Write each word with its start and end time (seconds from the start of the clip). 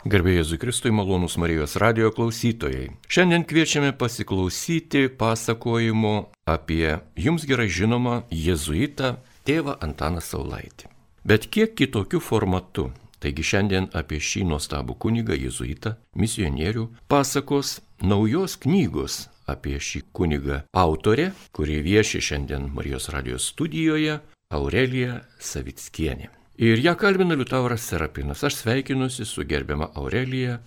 Garbėjai 0.00 0.38
Jėzui 0.38 0.56
Kristui 0.56 0.90
malonus 0.96 1.34
Marijos 1.36 1.74
radio 1.76 2.08
klausytojai. 2.16 2.86
Šiandien 3.04 3.42
kviečiame 3.44 3.90
pasiklausyti 3.92 5.10
pasakojimo 5.20 6.30
apie 6.48 6.94
jums 7.20 7.44
gerai 7.44 7.66
žinomą 7.68 8.22
jėzuitą 8.32 9.18
tėvą 9.44 9.76
Antaną 9.84 10.24
Saulaitį. 10.24 10.88
Bet 11.28 11.50
kiek 11.52 11.76
kitokiu 11.76 12.22
formatu. 12.24 12.88
Taigi 13.20 13.44
šiandien 13.44 13.90
apie 13.92 14.22
šį 14.24 14.46
nuostabų 14.48 14.96
kunigą 14.96 15.36
jėzuitą, 15.36 15.98
misionierių, 16.16 16.86
pasakos 17.04 17.82
naujos 18.00 18.56
knygos 18.64 19.26
apie 19.44 19.76
šį 19.76 20.06
kunigą 20.16 20.62
autorė, 20.72 21.34
kurie 21.52 21.82
vieši 21.84 22.24
šiandien 22.24 22.70
Marijos 22.72 23.12
radijos 23.12 23.52
studijoje, 23.52 24.22
Aurelija 24.48 25.26
Savickienė. 25.36 26.39
Ir 26.60 26.76
ją 26.84 26.92
kalbina 26.94 27.34
Liutauras 27.34 27.80
Serapinas. 27.88 28.44
Aš 28.44 28.54
sveikinuosi 28.54 29.24
su 29.24 29.46
gerbiama 29.48 29.86
Aurelija, 29.96 30.58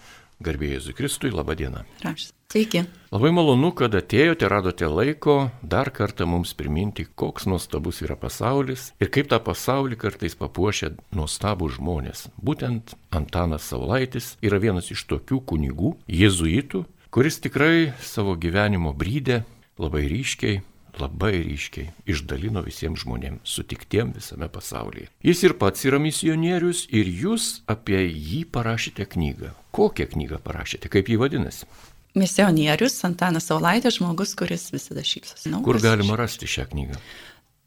garbėjai 0.41 0.79
Jėzui 0.79 0.95
Kristui, 0.97 1.29
laba 1.29 1.53
diena. 1.53 1.83
Aš. 2.09 2.31
Sveiki. 2.49 2.81
Labai 3.13 3.29
malonu, 3.29 3.69
kad 3.77 3.93
atėjote, 3.93 4.49
radote 4.49 4.89
laiko 4.89 5.35
dar 5.61 5.91
kartą 5.93 6.25
mums 6.25 6.55
priminti, 6.57 7.05
koks 7.05 7.45
nuostabus 7.45 8.01
yra 8.01 8.17
pasaulis 8.17 8.87
ir 8.97 9.13
kaip 9.13 9.29
tą 9.29 9.37
pasaulį 9.45 10.01
kartais 10.01 10.33
papuošia 10.41 10.95
nuostabų 11.13 11.69
žmonės. 11.77 12.25
Būtent 12.41 12.97
Antanas 13.13 13.69
Saulaitis 13.69 14.33
yra 14.41 14.57
vienas 14.65 14.89
iš 14.89 15.05
tokių 15.13 15.43
kunigų, 15.45 15.93
jėzuitų, 16.09 16.87
kuris 17.13 17.37
tikrai 17.45 17.93
savo 18.01 18.33
gyvenimo 18.33 18.97
brydę 18.97 19.43
labai 19.77 20.07
ryškiai 20.09 20.63
labai 21.01 21.39
ryškiai 21.45 21.91
išdalino 22.09 22.63
visiems 22.65 23.03
žmonėms, 23.03 23.41
sutiktiem 23.47 24.13
visame 24.15 24.49
pasaulyje. 24.51 25.09
Jis 25.25 25.43
ir 25.47 25.57
pats 25.61 25.85
yra 25.89 25.99
misionierius 26.03 26.85
ir 26.93 27.09
jūs 27.09 27.63
apie 27.69 28.01
jį 28.05 28.43
parašėte 28.53 29.07
knygą. 29.15 29.53
Kokią 29.73 30.11
knygą 30.13 30.39
parašėte, 30.45 30.91
kaip 30.93 31.09
jį 31.09 31.19
vadinasi? 31.23 31.69
Misionierius 32.13 32.99
Antanas 33.07 33.49
Saulaitis, 33.49 33.97
žmogus, 33.97 34.35
kuris 34.37 34.67
visada 34.73 35.01
šypsosi. 35.01 35.49
Kur 35.65 35.79
galima 35.81 36.17
rasti 36.19 36.49
šią 36.49 36.67
knygą? 36.69 36.99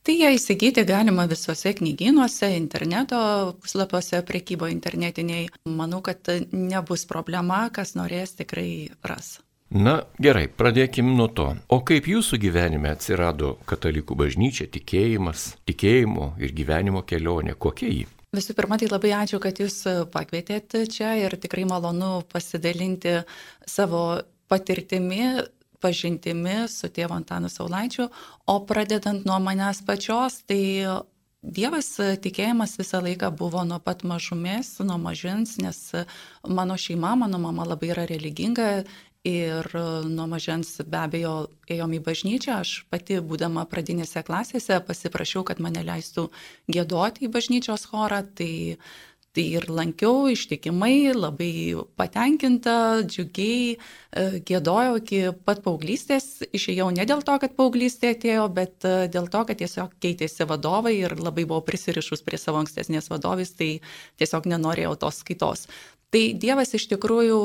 Tai 0.06 0.14
ją 0.14 0.28
įsigyti 0.36 0.84
galima 0.86 1.24
visuose 1.26 1.72
knygynuose, 1.74 2.52
interneto 2.54 3.18
puslapiuose, 3.58 4.20
prekybo 4.28 4.68
internetiniai. 4.70 5.48
Manau, 5.66 5.98
kad 6.06 6.30
nebus 6.54 7.02
problema, 7.10 7.64
kas 7.74 7.96
norės 7.98 8.36
tikrai 8.38 8.92
ras. 9.02 9.40
Na 9.70 9.96
gerai, 10.22 10.46
pradėkime 10.46 11.10
nuo 11.16 11.26
to. 11.26 11.48
O 11.74 11.80
kaip 11.82 12.06
jūsų 12.06 12.38
gyvenime 12.38 12.92
atsirado 12.94 13.56
katalikų 13.66 14.14
bažnyčia, 14.18 14.68
tikėjimas, 14.70 15.56
tikėjimo 15.66 16.36
ir 16.38 16.54
gyvenimo 16.54 17.02
kelionė, 17.02 17.56
kokia 17.58 17.90
jį? 17.90 18.04
Visų 18.36 18.54
pirma, 18.54 18.78
tai 18.78 18.86
labai 18.90 19.10
ačiū, 19.16 19.40
kad 19.42 19.58
jūs 19.58 19.80
pakvietėte 20.14 20.84
čia 20.92 21.16
ir 21.18 21.34
tikrai 21.40 21.64
malonu 21.66 22.20
pasidalinti 22.30 23.20
savo 23.66 24.22
patirtimi, 24.46 25.42
pažintimi 25.82 26.62
su 26.70 26.90
tėvu 26.92 27.18
Antanu 27.18 27.50
Saulaičiu, 27.50 28.06
o 28.46 28.56
pradedant 28.68 29.26
nuo 29.26 29.40
manęs 29.42 29.82
pačios, 29.86 30.44
tai 30.46 30.62
Dievas 31.46 31.92
tikėjimas 32.24 32.72
visą 32.74 32.98
laiką 33.04 33.28
buvo 33.38 33.60
nuo 33.62 33.76
pat 33.78 34.00
mažumės, 34.02 34.72
nuo 34.82 34.96
mažins, 34.98 35.52
nes 35.62 35.78
mano 36.42 36.74
šeima, 36.74 37.12
mano 37.14 37.38
mama 37.38 37.62
labai 37.68 37.92
yra 37.92 38.06
religinga 38.10 38.82
Ir 39.26 39.66
e, 39.74 39.82
nuo 40.06 40.28
mažens 40.30 40.76
be 40.86 41.00
abejo 41.02 41.34
ėjom 41.72 41.96
į 41.96 42.00
bažnyčią, 42.06 42.60
aš 42.62 42.76
pati 42.92 43.18
būdama 43.18 43.64
pradinėse 43.66 44.22
klasėse 44.26 44.78
pasiprašiau, 44.86 45.42
kad 45.48 45.58
mane 45.58 45.82
leistų 45.82 46.28
gėdoti 46.70 47.26
į 47.26 47.32
bažnyčios 47.34 47.88
chorą, 47.90 48.20
tai, 48.38 48.76
tai 49.34 49.44
ir 49.58 49.66
lankiau 49.66 50.28
ištikimai, 50.30 51.10
labai 51.16 51.50
patenkinta, 51.98 52.76
džiugiai, 53.08 53.72
e, 53.74 54.26
gėdojau 54.46 55.00
iki 55.00 55.18
pat 55.48 55.64
paauglystės, 55.64 56.28
išėjau 56.54 56.92
ne 56.94 57.08
dėl 57.10 57.24
to, 57.26 57.34
kad 57.42 57.56
paauglystė 57.58 58.12
atėjo, 58.14 58.44
bet 58.60 58.86
e, 58.86 59.08
dėl 59.10 59.26
to, 59.32 59.42
kad 59.48 59.58
tiesiog 59.58 59.96
keitėsi 60.06 60.46
vadovai 60.46 60.94
ir 61.00 61.16
labai 61.18 61.48
buvau 61.48 61.64
prisirišus 61.66 62.22
prie 62.22 62.38
savo 62.38 62.62
ankstesnės 62.62 63.10
vadovės, 63.10 63.56
tai 63.58 63.72
tiesiog 64.22 64.46
nenorėjau 64.54 64.94
tos 65.02 65.18
skaitos. 65.24 65.66
Tai 66.14 66.22
Dievas 66.38 66.76
iš 66.78 66.86
tikrųjų 66.94 67.42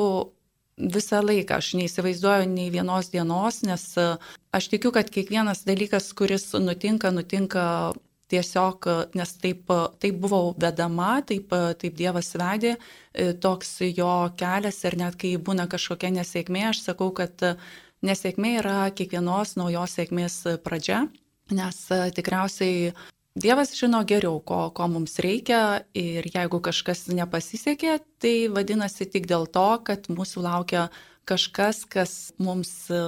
visą 0.82 1.22
laiką. 1.26 1.60
Aš 1.62 1.74
neįsivaizduoju 1.80 2.48
nei 2.52 2.70
vienos 2.74 3.12
dienos, 3.14 3.62
nes 3.68 3.84
e, 4.00 4.08
aš 4.56 4.70
tikiu, 4.74 4.94
kad 4.96 5.12
kiekvienas 5.14 5.66
dalykas, 5.68 6.12
kuris 6.18 6.52
nutinka, 6.58 7.12
nutinka 7.14 7.66
tiesiog, 8.32 8.88
nes 9.20 9.34
taip, 9.44 9.72
taip 10.00 10.20
buvau 10.24 10.54
vedama, 10.60 11.20
taip, 11.28 11.52
taip 11.52 11.98
Dievas 12.00 12.32
vedė, 12.40 12.78
e, 13.14 13.32
toks 13.34 13.80
jo 13.92 14.12
kelias 14.40 14.84
ir 14.88 14.98
net 15.02 15.18
kai 15.20 15.36
būna 15.38 15.68
kažkokia 15.72 16.14
nesėkmė, 16.16 16.70
aš 16.72 16.86
sakau, 16.88 17.12
kad 17.16 17.44
nesėkmė 18.06 18.58
yra 18.62 18.78
kiekvienos 18.96 19.58
naujos 19.60 19.98
sėkmės 20.00 20.38
pradžia, 20.66 21.06
nes 21.52 21.84
e, 21.92 22.04
tikriausiai 22.16 22.94
Dievas 23.32 23.72
žino 23.80 24.02
geriau, 24.04 24.42
ko, 24.44 24.66
ko 24.76 24.88
mums 24.92 25.16
reikia 25.24 25.86
ir 25.96 26.26
jeigu 26.28 26.60
kažkas 26.60 27.06
nepasisekė, 27.16 28.02
tai 28.20 28.34
vadinasi 28.52 29.08
tik 29.08 29.30
dėl 29.30 29.48
to, 29.48 29.68
kad 29.88 30.10
mūsų 30.12 30.44
laukia 30.44 30.90
kažkas, 31.24 31.86
kas 31.88 32.34
mums 32.44 32.90
e, 32.92 33.00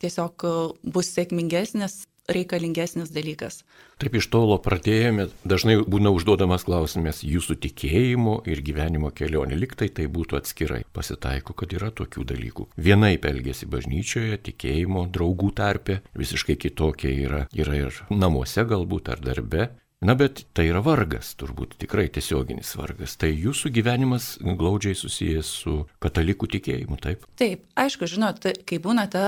tiesiog 0.00 0.46
e, 0.48 0.54
bus 0.96 1.12
sėkmingesnis 1.12 2.06
reikalingesnis 2.34 3.12
dalykas. 3.14 3.62
Taip 4.00 4.16
iš 4.16 4.30
tolo 4.32 4.56
pradėjome, 4.62 5.28
dažnai 5.44 5.76
būna 5.82 6.12
užduodamas 6.14 6.64
klausimas 6.68 7.22
jūsų 7.26 7.58
tikėjimo 7.66 8.38
ir 8.48 8.62
gyvenimo 8.64 9.10
kelionė, 9.12 9.58
liktai 9.60 9.90
tai 9.92 10.06
būtų 10.08 10.40
atskirai. 10.40 10.82
Pasitaiko, 10.96 11.56
kad 11.58 11.74
yra 11.76 11.90
tokių 11.92 12.24
dalykų. 12.32 12.68
Vienaip 12.80 13.26
elgesi 13.28 13.68
bažnyčioje, 13.70 14.40
tikėjimo, 14.50 15.06
draugų 15.12 15.52
tarpe, 15.60 16.00
visiškai 16.16 16.56
kitokie 16.60 17.12
yra, 17.26 17.44
yra 17.52 17.78
ir 17.84 18.02
namuose 18.10 18.64
galbūt 18.64 19.12
ar 19.12 19.24
darbe. 19.24 19.70
Na 20.00 20.14
bet 20.16 20.46
tai 20.56 20.64
yra 20.70 20.80
vargas, 20.80 21.34
turbūt 21.36 21.74
tikrai 21.82 22.06
tiesioginis 22.08 22.70
vargas. 22.78 23.18
Tai 23.20 23.28
jūsų 23.28 23.68
gyvenimas 23.76 24.30
glaudžiai 24.40 24.96
susijęs 24.96 25.50
su 25.60 25.74
katalikų 26.00 26.48
tikėjimu, 26.54 26.96
taip? 27.04 27.26
Taip, 27.36 27.66
aišku, 27.76 28.08
žinot, 28.08 28.46
kai 28.64 28.78
būna 28.80 29.04
ta, 29.12 29.24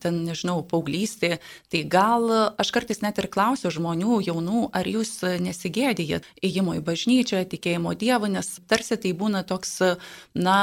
ten, 0.00 0.22
nežinau, 0.24 0.62
paauglystė, 0.70 1.34
tai 1.68 1.84
gal 1.84 2.32
aš 2.56 2.72
kartais 2.72 3.04
net 3.04 3.20
ir 3.20 3.28
klausiu 3.28 3.68
žmonių, 3.76 4.22
jaunų, 4.30 4.64
ar 4.72 4.88
jūs 4.88 5.20
nesigėdėjat 5.44 6.24
įėjimo 6.40 6.78
į 6.80 6.82
bažnyčią, 6.88 7.44
tikėjimo 7.52 7.92
Dievą, 8.00 8.32
nes 8.32 8.54
tarsi 8.72 8.96
tai 8.96 9.12
būna 9.12 9.44
toks, 9.44 9.76
na, 10.32 10.58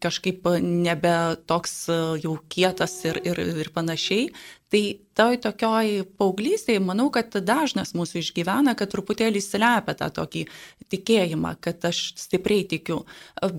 kažkaip 0.00 0.48
nebe 0.64 1.16
toks 1.44 1.82
jau 2.24 2.38
kietas 2.48 2.96
ir, 3.04 3.20
ir, 3.28 3.44
ir 3.60 3.74
panašiai. 3.76 4.30
Tai 4.72 4.82
toj 5.14 5.36
tokioj 5.44 5.90
paauglystėje, 6.18 6.80
manau, 6.82 7.10
kad 7.14 7.34
dažnas 7.46 7.92
mūsų 7.94 8.22
išgyvena, 8.22 8.74
kad 8.78 8.90
truputėlį 8.90 9.42
slepia 9.44 9.94
tą 9.98 10.08
tokį 10.20 10.46
tikėjimą, 10.90 11.56
kad 11.62 11.84
aš 11.90 12.00
stipriai 12.18 12.64
tikiu. 12.70 13.02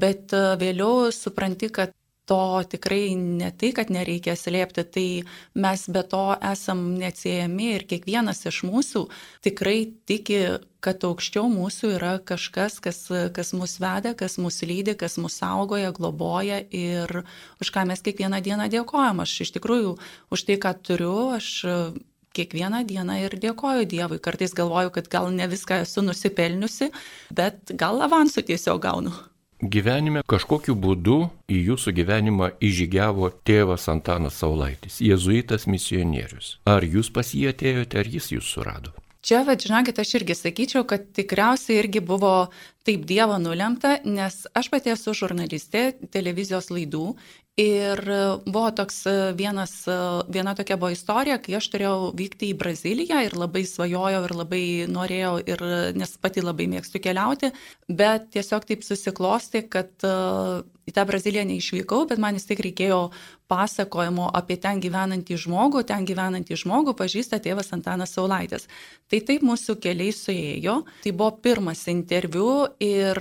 Bet 0.02 0.34
vėliau 0.60 1.12
supranti, 1.16 1.70
kad 1.70 1.94
to 2.25 2.63
tikrai 2.69 3.16
ne 3.16 3.52
tai, 3.53 3.72
kad 3.78 3.91
nereikia 3.94 4.36
slėpti, 4.40 4.86
tai 4.96 5.08
mes 5.53 5.84
be 5.94 6.02
to 6.09 6.24
esam 6.52 6.86
neatsiejami 7.00 7.74
ir 7.75 7.86
kiekvienas 7.90 8.46
iš 8.50 8.63
mūsų 8.66 9.03
tikrai 9.46 9.78
tiki, 10.09 10.40
kad 10.86 11.06
aukščiau 11.06 11.46
mūsų 11.50 11.94
yra 11.97 12.16
kažkas, 12.22 12.80
kas, 12.84 13.03
kas 13.34 13.53
mus 13.58 13.78
veda, 13.81 14.13
kas 14.18 14.38
mus 14.41 14.62
lydi, 14.66 14.97
kas 14.97 15.18
mus 15.22 15.38
saugoja, 15.41 15.94
globoja 15.96 16.62
ir 16.69 17.24
už 17.62 17.72
ką 17.74 17.86
mes 17.90 18.03
kiekvieną 18.06 18.42
dieną 18.46 18.69
dėkojam. 18.74 19.24
Aš 19.25 19.40
iš 19.47 19.56
tikrųjų 19.57 19.96
už 20.34 20.46
tai, 20.50 20.59
ką 20.62 20.75
turiu, 20.86 21.16
aš 21.38 21.52
kiekvieną 22.36 22.84
dieną 22.88 23.22
ir 23.25 23.38
dėkoju 23.40 23.88
Dievui. 23.90 24.19
Kartais 24.19 24.53
galvoju, 24.57 24.92
kad 24.97 25.07
gal 25.12 25.31
ne 25.34 25.47
viską 25.52 25.84
esu 25.86 26.03
nusipelniusi, 26.06 26.92
bet 27.31 27.74
gal 27.80 28.03
avansų 28.06 28.46
tiesiog 28.50 28.84
gaunu. 28.84 29.16
Gyvenime 29.64 30.20
kažkokiu 30.28 30.74
būdu 30.76 31.30
į 31.48 31.62
jūsų 31.69 31.94
gyvenimą 31.96 32.50
įžygiavo 32.60 33.30
tėvas 33.48 33.88
Antanas 33.88 34.42
Saulaitis, 34.42 35.00
jėzuitas 35.00 35.63
misionierius. 35.72 36.57
Ar 36.68 36.84
jūs 36.84 37.07
pas 37.16 37.31
jį 37.31 37.54
atėjote, 37.54 38.02
ar 38.02 38.10
jis 38.18 38.34
jūs 38.36 38.50
surado? 38.52 38.92
Čia, 39.25 39.46
vad, 39.48 39.63
žinokit, 39.63 39.98
aš 39.98 40.12
irgi 40.19 40.36
sakyčiau, 40.38 40.84
kad 40.86 41.07
tikriausiai 41.16 41.80
irgi 41.80 42.04
buvo 42.04 42.34
taip 42.86 43.06
Dievo 43.10 43.38
nulemta, 43.42 43.98
nes 44.06 44.44
aš 44.54 44.70
pati 44.74 44.94
esu 44.94 45.16
žurnalistė 45.18 45.88
televizijos 46.14 46.70
laidų 46.74 47.08
Ir 47.56 48.02
buvo 48.44 48.70
toks 48.76 49.06
vienas, 49.40 49.86
viena 50.28 50.52
tokia 50.60 50.76
buvo 50.76 50.90
istorija, 50.92 51.38
kai 51.40 51.56
aš 51.56 51.70
turėjau 51.72 52.10
vykti 52.20 52.50
į 52.52 52.58
Braziliją 52.60 53.22
ir 53.24 53.38
labai 53.40 53.62
svajojau 53.64 54.26
ir 54.28 54.34
labai 54.36 54.64
norėjau, 54.92 55.38
ir, 55.54 55.64
nes 55.96 56.18
pati 56.20 56.44
labai 56.44 56.68
mėgstu 56.74 57.00
keliauti, 57.00 57.54
bet 57.88 58.28
tiesiog 58.36 58.68
taip 58.68 58.84
susiklosti, 58.84 59.64
kad 59.72 59.96
į 60.86 60.94
tą 60.94 61.06
Braziliją 61.08 61.46
neišvykau, 61.48 62.04
bet 62.10 62.20
man 62.20 62.36
vis 62.36 62.46
tik 62.50 62.60
reikėjo 62.66 63.00
pasakojimo 63.48 64.28
apie 64.36 64.58
ten 64.62 64.84
gyvenantį 64.84 65.38
žmogų, 65.46 65.86
ten 65.88 66.04
gyvenantį 66.06 66.60
žmogų 66.60 66.96
pažįsta 66.98 67.40
tėvas 67.40 67.72
Antanas 67.78 68.18
Saulaitis. 68.18 68.68
Tai 69.08 69.22
taip 69.26 69.46
mūsų 69.46 69.78
keliai 69.82 70.12
suėjo, 70.12 70.82
tai 71.06 71.16
buvo 71.16 71.32
pirmas 71.40 71.88
interviu 71.88 72.66
ir, 72.83 73.19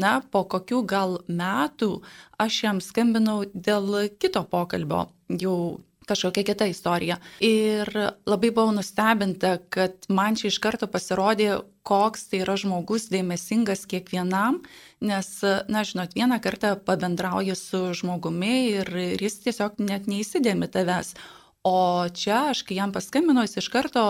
na, 0.00 0.14
po 0.30 0.44
kokių 0.48 0.82
gal 0.88 1.20
metų 1.28 2.00
aš 2.40 2.62
jam 2.64 2.80
skambinau 2.84 3.44
dėl 3.54 4.10
kito 4.20 4.42
pokalbio, 4.48 5.08
jau 5.28 5.80
kažkokia 6.10 6.44
kita 6.44 6.66
istorija. 6.66 7.18
Ir 7.44 7.90
labai 8.26 8.50
buvau 8.50 8.74
nustebinta, 8.74 9.58
kad 9.70 10.08
man 10.10 10.38
čia 10.38 10.50
iš 10.50 10.58
karto 10.62 10.88
pasirodė, 10.90 11.60
koks 11.86 12.28
tai 12.30 12.42
yra 12.44 12.56
žmogus 12.60 13.08
dėmesingas 13.12 13.86
kiekvienam, 13.90 14.60
nes, 15.00 15.30
na, 15.70 15.84
žinot, 15.86 16.16
vieną 16.18 16.40
kartą 16.42 16.74
pabendrauji 16.86 17.56
su 17.58 17.82
žmogumi 17.96 18.56
ir, 18.74 18.90
ir 19.14 19.22
jis 19.22 19.40
tiesiog 19.46 19.80
net 19.86 20.10
neįsidėmi 20.10 20.68
tavęs. 20.70 21.14
O 21.66 22.08
čia 22.08 22.46
aš, 22.50 22.62
kai 22.64 22.78
jam 22.78 22.92
paskambinau, 22.92 23.44
jis 23.44 23.58
iš 23.60 23.66
karto 23.68 24.02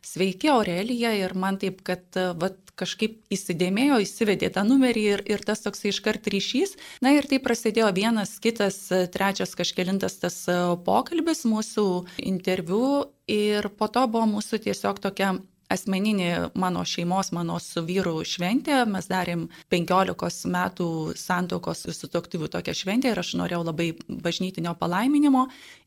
sveiki 0.00 0.48
Aurelija 0.48 1.12
ir 1.18 1.34
man 1.36 1.58
taip, 1.60 1.82
kad 1.84 2.16
vat, 2.40 2.56
kažkaip 2.80 3.18
įsidėmėjo, 3.28 3.98
įsivedė 4.00 4.48
tą 4.54 4.64
numerį 4.64 5.02
ir, 5.12 5.22
ir 5.28 5.44
tas 5.44 5.60
toks 5.60 5.84
iškart 5.90 6.30
ryšys. 6.32 6.78
Na 7.04 7.12
ir 7.12 7.28
tai 7.28 7.36
prasidėjo 7.44 7.90
vienas, 7.96 8.38
kitas, 8.40 8.86
trečias 9.12 9.52
kažkelintas 9.58 10.16
tas 10.22 10.38
pokalbis, 10.86 11.44
mūsų 11.44 11.86
interviu 12.24 13.10
ir 13.28 13.68
po 13.76 13.90
to 13.92 14.06
buvo 14.08 14.24
mūsų 14.38 14.64
tiesiog 14.64 15.04
tokia 15.04 15.34
asmeninė 15.70 16.50
mano 16.58 16.82
šeimos, 16.86 17.30
mano 17.36 17.58
su 17.62 17.82
vyru 17.86 18.20
šventė. 18.26 18.82
Mes 18.90 19.08
darėm 19.10 19.46
15 19.72 20.50
metų 20.50 20.88
santokos 21.18 21.86
sutoktyvių 21.96 22.50
tokią 22.52 22.74
šventę 22.76 23.12
ir 23.12 23.20
aš 23.22 23.34
norėjau 23.40 23.62
labai 23.68 23.90
bažnytinio 24.08 24.74
palaiminimo. 24.80 25.46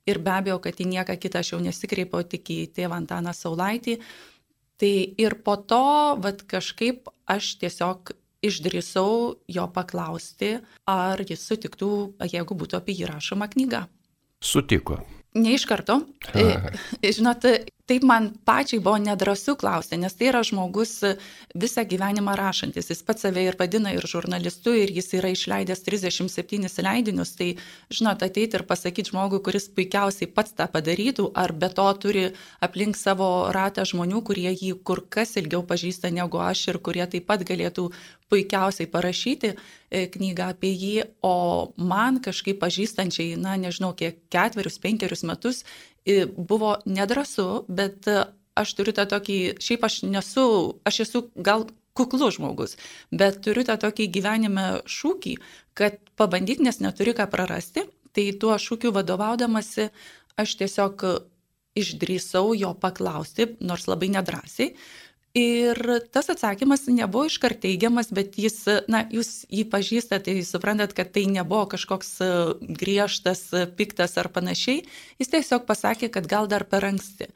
Ir 0.10 0.20
be 0.24 0.36
abejo, 0.38 0.60
kad 0.64 0.80
į 0.80 0.90
nieką 0.96 1.18
kitą 1.20 1.44
aš 1.44 1.54
jau 1.54 1.62
nesikreipiau, 1.64 2.26
tik 2.28 2.50
į 2.52 2.60
tėvą 2.76 3.00
Antaną 3.04 3.36
Saulaitį. 3.36 4.00
Tai 4.82 4.94
ir 5.22 5.38
po 5.46 5.56
to, 5.70 5.84
vad 6.20 6.44
kažkaip 6.50 7.08
aš 7.30 7.56
tiesiog 7.62 8.16
išdrįsau 8.44 9.36
jo 9.48 9.66
paklausti, 9.72 10.58
ar 10.90 11.22
jis 11.24 11.46
sutiktų, 11.48 11.92
jeigu 12.28 12.58
būtų 12.60 12.80
apie 12.80 12.96
jį 12.98 13.12
rašoma 13.14 13.48
knyga. 13.54 13.86
Sutiko. 14.44 15.00
Ne 15.40 15.56
iš 15.56 15.66
karto. 15.66 16.02
Žinot, 17.16 17.48
taip 17.90 18.04
man 18.08 18.30
pačiai 18.48 18.80
buvo 18.80 18.96
nedrasu 18.98 19.56
klausti, 19.60 19.98
nes 20.00 20.16
tai 20.16 20.30
yra 20.30 20.40
žmogus 20.48 20.94
visą 21.60 21.84
gyvenimą 21.88 22.36
rašantis. 22.40 22.88
Jis 22.94 23.04
pats 23.04 23.26
save 23.26 23.44
ir 23.44 23.58
vadina 23.60 23.92
ir 23.92 24.08
žurnalistu, 24.08 24.72
ir 24.80 24.94
jis 24.96 25.12
yra 25.20 25.34
išleidęs 25.36 25.84
37 25.84 26.80
leidinius. 26.88 27.36
Tai, 27.36 27.50
žinot, 27.92 28.24
ateiti 28.24 28.60
ir 28.60 28.64
pasakyti 28.70 29.12
žmogui, 29.12 29.42
kuris 29.44 29.68
puikiausiai 29.76 30.32
pats 30.32 30.56
tą 30.56 30.70
padarytų, 30.72 31.28
ar 31.36 31.52
be 31.52 31.70
to 31.76 31.90
turi 32.00 32.26
aplink 32.64 33.00
savo 33.00 33.30
ratą 33.52 33.84
žmonių, 33.90 34.24
kurie 34.32 34.52
jį 34.54 34.78
kur 34.88 35.04
kas 35.10 35.36
ilgiau 35.42 35.66
pažįsta 35.68 36.14
negu 36.14 36.40
aš 36.40 36.70
ir 36.72 36.80
kurie 36.80 37.04
taip 37.04 37.28
pat 37.28 37.44
galėtų 37.44 37.90
puikiausiai 38.34 38.88
parašyti 38.90 39.52
e, 39.54 40.08
knygą 40.10 40.48
apie 40.56 40.72
jį, 40.74 40.94
o 41.22 41.74
man 41.78 42.18
kažkaip 42.24 42.58
pažįstančiai, 42.64 43.36
na 43.38 43.58
nežinau, 43.62 43.92
kiek 43.98 44.24
ketverius, 44.34 44.80
penkerius 44.82 45.22
metus 45.28 45.62
buvo 46.36 46.78
nedrasu, 46.86 47.64
bet 47.68 48.08
e, 48.08 48.26
aš 48.60 48.76
turiu 48.78 48.94
tą 48.96 49.06
tokį, 49.10 49.40
šiaip 49.64 49.86
aš 49.88 50.02
nesu, 50.08 50.46
aš 50.88 51.04
esu 51.08 51.24
gal 51.36 51.68
kuklus 51.98 52.38
žmogus, 52.38 52.78
bet 53.14 53.42
turiu 53.46 53.66
tą 53.68 53.78
tokį 53.82 54.10
gyvenime 54.14 54.68
šūkį, 54.90 55.38
kad 55.78 56.00
pabandyk, 56.20 56.62
nes 56.66 56.82
neturi 56.84 57.14
ką 57.18 57.30
prarasti, 57.32 57.86
tai 58.14 58.32
tuo 58.38 58.58
šūkiu 58.60 58.94
vadovaudamasi 58.94 59.90
aš 60.38 60.58
tiesiog 60.60 61.06
išdrįsau 61.78 62.54
jo 62.58 62.74
paklausti, 62.78 63.48
nors 63.66 63.88
labai 63.90 64.12
nedrasiai, 64.14 64.74
Ir 65.34 65.80
tas 66.14 66.28
atsakymas 66.30 66.84
nebuvo 66.94 67.26
iškart 67.26 67.64
teigiamas, 67.64 68.12
bet 68.14 68.36
jis, 68.38 68.60
na, 68.86 69.00
jūs 69.10 69.48
jį 69.50 69.64
pažįstate, 69.72 70.30
tai 70.30 70.44
suprantat, 70.46 70.94
kad 70.94 71.10
tai 71.16 71.24
nebuvo 71.26 71.66
kažkoks 71.72 72.12
e, 72.22 72.28
griežtas, 72.78 73.48
e, 73.50 73.64
piktas 73.66 74.14
ar 74.22 74.30
panašiai. 74.30 74.84
Jis 75.18 75.34
tiesiog 75.34 75.66
pasakė, 75.66 76.12
kad 76.14 76.30
gal 76.30 76.46
dar 76.52 76.68
per 76.70 76.86
anksti. 76.86 77.32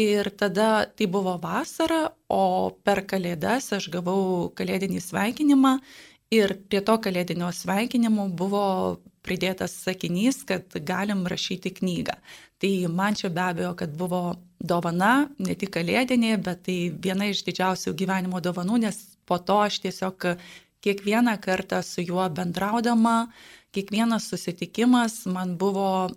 Ir 0.00 0.32
tada 0.32 0.86
tai 0.96 1.04
buvo 1.12 1.36
vasara, 1.42 2.14
o 2.32 2.72
per 2.72 3.02
kalėdas 3.04 3.68
aš 3.76 3.90
gavau 3.92 4.48
kalėdinį 4.56 5.04
sveikinimą 5.04 5.76
ir 6.32 6.56
prie 6.72 6.80
to 6.80 6.96
kalėdinio 7.04 7.50
sveikinimo 7.52 8.30
buvo 8.32 8.64
pridėtas 9.22 9.74
sakinys, 9.84 10.40
kad 10.48 10.72
galim 10.88 11.26
rašyti 11.28 11.74
knygą. 11.76 12.16
Tai 12.62 12.72
man 12.94 13.16
čia 13.18 13.28
be 13.34 13.42
abejo, 13.42 13.72
kad 13.74 13.94
buvo 13.98 14.36
dovana, 14.62 15.26
ne 15.42 15.54
tik 15.58 15.72
kalėdinė, 15.74 16.36
bet 16.46 16.60
tai 16.68 16.76
viena 17.04 17.26
iš 17.26 17.40
didžiausių 17.48 17.94
gyvenimo 17.98 18.38
dovanų, 18.38 18.84
nes 18.84 19.00
po 19.26 19.40
to 19.42 19.56
aš 19.64 19.80
tiesiog 19.82 20.28
kiekvieną 20.86 21.34
kartą 21.42 21.80
su 21.82 22.04
juo 22.06 22.28
bendraudama, 22.30 23.32
kiekvienas 23.74 24.28
susitikimas 24.30 25.24
man 25.26 25.56
buvo 25.58 26.12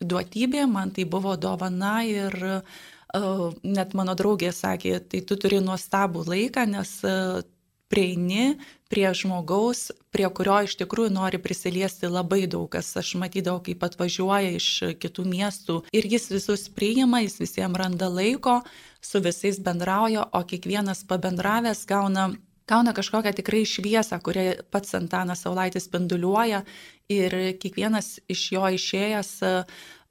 duotybė, 0.00 0.64
man 0.72 0.94
tai 0.96 1.04
buvo 1.04 1.36
dovana 1.36 1.98
ir 2.08 2.36
uh, 2.48 3.52
net 3.62 3.92
mano 3.92 4.16
draugė 4.16 4.54
sakė, 4.56 4.96
tai 5.04 5.20
tu 5.28 5.36
turi 5.36 5.60
nuostabų 5.60 6.24
laiką, 6.32 6.64
nes 6.78 6.94
uh, 7.04 7.42
prieini 7.90 8.56
prie 8.90 9.10
žmogaus, 9.14 9.90
prie 10.14 10.26
kurio 10.34 10.56
iš 10.66 10.76
tikrųjų 10.80 11.12
nori 11.14 11.38
prisiliesti 11.42 12.10
labai 12.10 12.44
daug 12.50 12.68
kas. 12.72 12.90
Aš 12.98 13.14
matydavau, 13.22 13.62
kaip 13.66 13.82
atvažiuoja 13.86 14.54
iš 14.58 14.68
kitų 15.02 15.26
miestų 15.30 15.80
ir 15.94 16.08
jis 16.10 16.30
visus 16.32 16.68
priima, 16.74 17.22
jis 17.22 17.38
visiems 17.42 17.78
randa 17.78 18.10
laiko, 18.10 18.60
su 19.02 19.22
visais 19.22 19.60
bendrauja, 19.62 20.26
o 20.32 20.42
kiekvienas 20.46 21.04
pabendravęs 21.10 21.86
gauna 21.90 22.30
gauna 22.70 22.94
kažkokią 22.94 23.32
tikrai 23.34 23.64
šviesą, 23.66 24.20
kurią 24.22 24.62
pats 24.70 24.94
Antanas 24.94 25.42
Saulaitis 25.42 25.88
spinduliuoja 25.88 26.62
ir 27.10 27.34
kiekvienas 27.58 28.20
iš 28.30 28.44
jo 28.54 28.68
išėjęs 28.76 29.32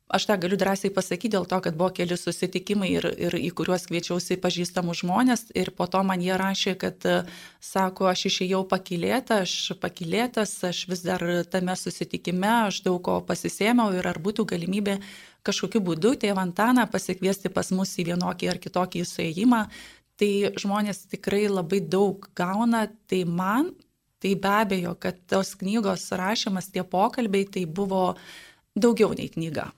Aš 0.10 0.26
tą 0.26 0.40
galiu 0.42 0.58
drąsiai 0.58 0.90
pasakyti 0.90 1.36
dėl 1.36 1.44
to, 1.46 1.60
kad 1.62 1.76
buvo 1.78 1.92
keli 1.94 2.16
susitikimai 2.18 2.88
ir, 2.96 3.06
ir 3.28 3.36
į 3.38 3.52
kuriuos 3.54 3.84
kviečiausi 3.86 4.40
pažįstamus 4.42 5.04
žmonės 5.04 5.44
ir 5.54 5.70
po 5.78 5.86
to 5.86 6.02
man 6.02 6.24
jie 6.26 6.34
rašė, 6.42 6.74
kad, 6.82 7.06
sako, 7.62 8.08
aš 8.10 8.24
išėjau 8.32 8.64
pakilėta, 8.72 9.44
aš 9.46 9.76
pakilėtas, 9.84 10.56
aš 10.66 10.82
vis 10.90 11.06
dar 11.06 11.22
tame 11.54 11.78
susitikime, 11.78 12.50
aš 12.72 12.82
daug 12.88 12.98
ko 13.06 13.20
pasisėmiau 13.22 13.94
ir 14.00 14.10
ar 14.10 14.18
būtų 14.18 14.50
galimybė 14.50 14.98
kažkokiu 15.46 15.86
būdu 15.92 16.16
tėvą 16.26 16.42
Antaną 16.48 16.90
pasikviesti 16.90 17.54
pas 17.54 17.70
mus 17.70 17.94
į 18.02 18.10
vienokį 18.10 18.50
ar 18.50 18.58
kitokį 18.66 19.06
suėjimą. 19.06 19.64
Tai 20.18 20.34
žmonės 20.58 21.06
tikrai 21.14 21.46
labai 21.48 21.86
daug 21.86 22.26
gauna, 22.36 22.88
tai 23.06 23.28
man, 23.30 23.76
tai 24.18 24.34
be 24.34 24.58
abejo, 24.66 24.98
kad 24.98 25.22
tos 25.30 25.54
knygos 25.62 26.10
rašymas, 26.18 26.74
tie 26.74 26.82
pokalbiai, 26.82 27.46
tai 27.46 27.70
buvo 27.70 28.16
daugiau 28.74 29.14
nei 29.14 29.30
knyga. 29.30 29.69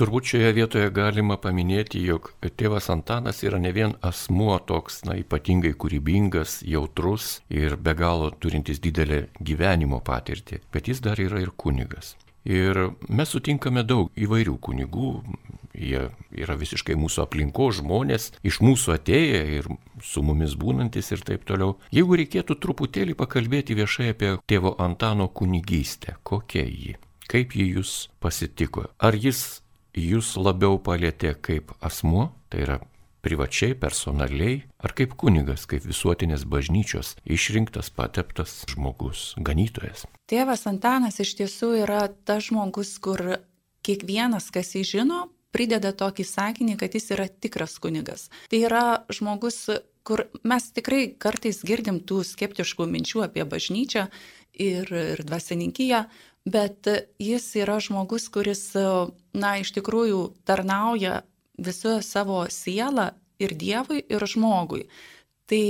Turbūt 0.00 0.30
šioje 0.30 0.54
vietoje 0.56 0.90
galima 0.96 1.34
paminėti, 1.36 2.00
jog 2.08 2.30
tėvas 2.56 2.86
Antanas 2.88 3.42
yra 3.44 3.58
ne 3.60 3.68
vien 3.76 3.90
asmuo 4.00 4.54
toks, 4.64 5.02
na, 5.04 5.12
ypatingai 5.20 5.74
kūrybingas, 5.76 6.62
jautrus 6.64 7.42
ir 7.52 7.76
be 7.76 7.92
galo 7.98 8.30
turintis 8.32 8.80
didelę 8.80 9.26
gyvenimo 9.44 10.00
patirtį, 10.00 10.62
bet 10.72 10.88
jis 10.88 11.04
dar 11.04 11.20
yra 11.20 11.44
ir 11.44 11.52
kunigas. 11.52 12.14
Ir 12.48 12.80
mes 13.12 13.28
sutinkame 13.28 13.84
daug 13.84 14.08
įvairių 14.16 14.56
kunigų, 14.64 15.12
jie 15.76 16.06
yra 16.32 16.56
visiškai 16.56 16.96
mūsų 16.96 17.26
aplinko 17.26 17.68
žmonės, 17.82 18.32
iš 18.40 18.62
mūsų 18.64 18.96
atėję 18.96 19.46
ir 19.60 19.72
su 20.00 20.24
mumis 20.24 20.56
būnantis 20.56 21.12
ir 21.12 21.28
taip 21.28 21.44
toliau. 21.44 21.76
Jeigu 21.92 22.16
reikėtų 22.24 22.56
truputėlį 22.56 23.20
pakalbėti 23.20 23.76
viešai 23.76 24.14
apie 24.16 24.38
tėvo 24.48 24.78
Antano 24.80 25.28
kunigystę, 25.28 26.16
kokia 26.24 26.64
ji, 26.64 26.96
kaip 27.28 27.52
ji 27.52 27.74
jūs 27.74 28.06
pasitiko, 28.24 28.88
ar 28.96 29.12
jis 29.28 29.59
jūs 29.96 30.36
labiau 30.38 30.78
palėtė 30.82 31.34
kaip 31.40 31.74
asmuo, 31.80 32.30
tai 32.50 32.64
yra 32.66 32.78
privačiai, 33.20 33.74
personaliai, 33.76 34.62
ar 34.80 34.94
kaip 34.96 35.14
kunigas, 35.20 35.66
kaip 35.68 35.84
visuotinės 35.84 36.46
bažnyčios 36.48 37.14
išrinktas, 37.28 37.92
pateptas 37.92 38.62
žmogus, 38.70 39.34
ganytojas. 39.36 40.06
Tėvas 40.30 40.64
Antanas 40.70 41.20
iš 41.20 41.34
tiesų 41.42 41.74
yra 41.82 42.06
tas 42.24 42.48
žmogus, 42.48 42.96
kur 43.02 43.42
kiekvienas, 43.84 44.48
kas 44.54 44.72
jį 44.76 44.86
žino, 44.94 45.20
prideda 45.52 45.92
tokį 45.96 46.26
sakinį, 46.26 46.76
kad 46.80 46.94
jis 46.94 47.10
yra 47.16 47.28
tikras 47.28 47.76
kunigas. 47.82 48.28
Tai 48.50 48.62
yra 48.62 48.84
žmogus, 49.12 49.66
kur 50.06 50.24
mes 50.46 50.70
tikrai 50.72 51.10
kartais 51.20 51.60
girdim 51.66 52.00
tų 52.00 52.22
skeptiškų 52.24 52.86
minčių 52.88 53.24
apie 53.26 53.44
bažnyčią 53.44 54.06
ir, 54.54 54.88
ir 54.88 55.24
dvasininkiją, 55.26 56.04
bet 56.48 56.88
jis 57.20 57.46
yra 57.60 57.78
žmogus, 57.82 58.28
kuris, 58.32 58.62
na, 59.32 59.56
iš 59.60 59.72
tikrųjų 59.76 60.22
tarnauja 60.48 61.22
visą 61.60 62.00
savo 62.04 62.44
sielą 62.50 63.10
ir 63.40 63.54
Dievui, 63.56 64.02
ir 64.08 64.24
žmogui. 64.28 64.86
Tai 65.50 65.64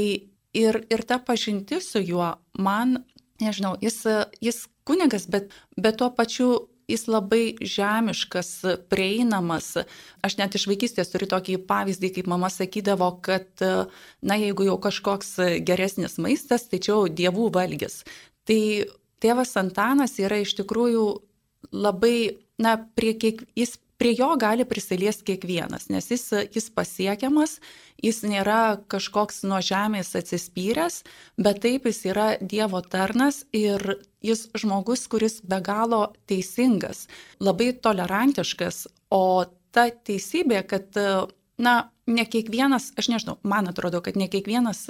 ir, 0.54 0.82
ir 0.90 1.06
ta 1.06 1.18
pažintis 1.18 1.90
su 1.92 2.02
juo 2.02 2.34
man, 2.58 3.02
nežinau, 3.40 3.76
jis, 3.82 4.02
jis 4.42 4.66
kunigas, 4.86 5.26
bet, 5.30 5.50
bet 5.76 5.98
tuo 6.00 6.10
pačiu 6.14 6.50
jis 6.90 7.06
labai 7.06 7.54
žemiškas, 7.62 8.50
prieinamas. 8.90 9.76
Aš 10.26 10.36
net 10.40 10.56
iš 10.58 10.66
vaikystės 10.70 11.12
turiu 11.12 11.28
tokį 11.30 11.60
pavyzdį, 11.70 12.10
kaip 12.16 12.30
mama 12.30 12.50
sakydavo, 12.50 13.12
kad, 13.22 13.46
na, 13.62 14.38
jeigu 14.40 14.66
jau 14.66 14.76
kažkoks 14.82 15.36
geresnis 15.66 16.18
maistas, 16.22 16.66
tai 16.70 16.82
čia 16.82 16.96
jau 16.96 17.04
dievų 17.06 17.50
valgis. 17.54 18.02
Tai 18.48 18.60
tėvas 19.22 19.56
Antanas 19.60 20.18
yra 20.22 20.40
iš 20.42 20.56
tikrųjų 20.58 21.04
labai, 21.72 22.40
na, 22.60 22.76
prie 22.96 23.14
kiek, 23.20 23.44
jis 23.58 23.76
prie 24.00 24.14
jo 24.16 24.30
gali 24.40 24.64
prisiliesti 24.64 25.26
kiekvienas, 25.28 25.90
nes 25.92 26.08
jis, 26.08 26.22
jis 26.54 26.70
pasiekiamas, 26.72 27.58
jis 28.00 28.22
nėra 28.24 28.80
kažkoks 28.88 29.42
nuo 29.44 29.58
žemės 29.60 30.14
atsispyręs, 30.16 31.02
bet 31.36 31.60
taip 31.66 31.88
jis 31.90 32.00
yra 32.08 32.30
Dievo 32.40 32.80
tarnas 32.80 33.42
ir 33.52 33.98
jis 34.24 34.46
žmogus, 34.56 35.04
kuris 35.12 35.42
be 35.44 35.60
galo 35.60 36.06
teisingas, 36.30 37.06
labai 37.44 37.74
tolerantiškas, 37.76 38.86
o 39.12 39.44
ta 39.70 39.90
teisybė, 39.92 40.64
kad, 40.72 40.96
na, 41.60 41.74
ne 42.08 42.24
kiekvienas, 42.24 42.94
aš 42.96 43.12
nežinau, 43.12 43.36
man 43.44 43.68
atrodo, 43.68 44.00
kad 44.00 44.16
ne 44.16 44.32
kiekvienas 44.32 44.86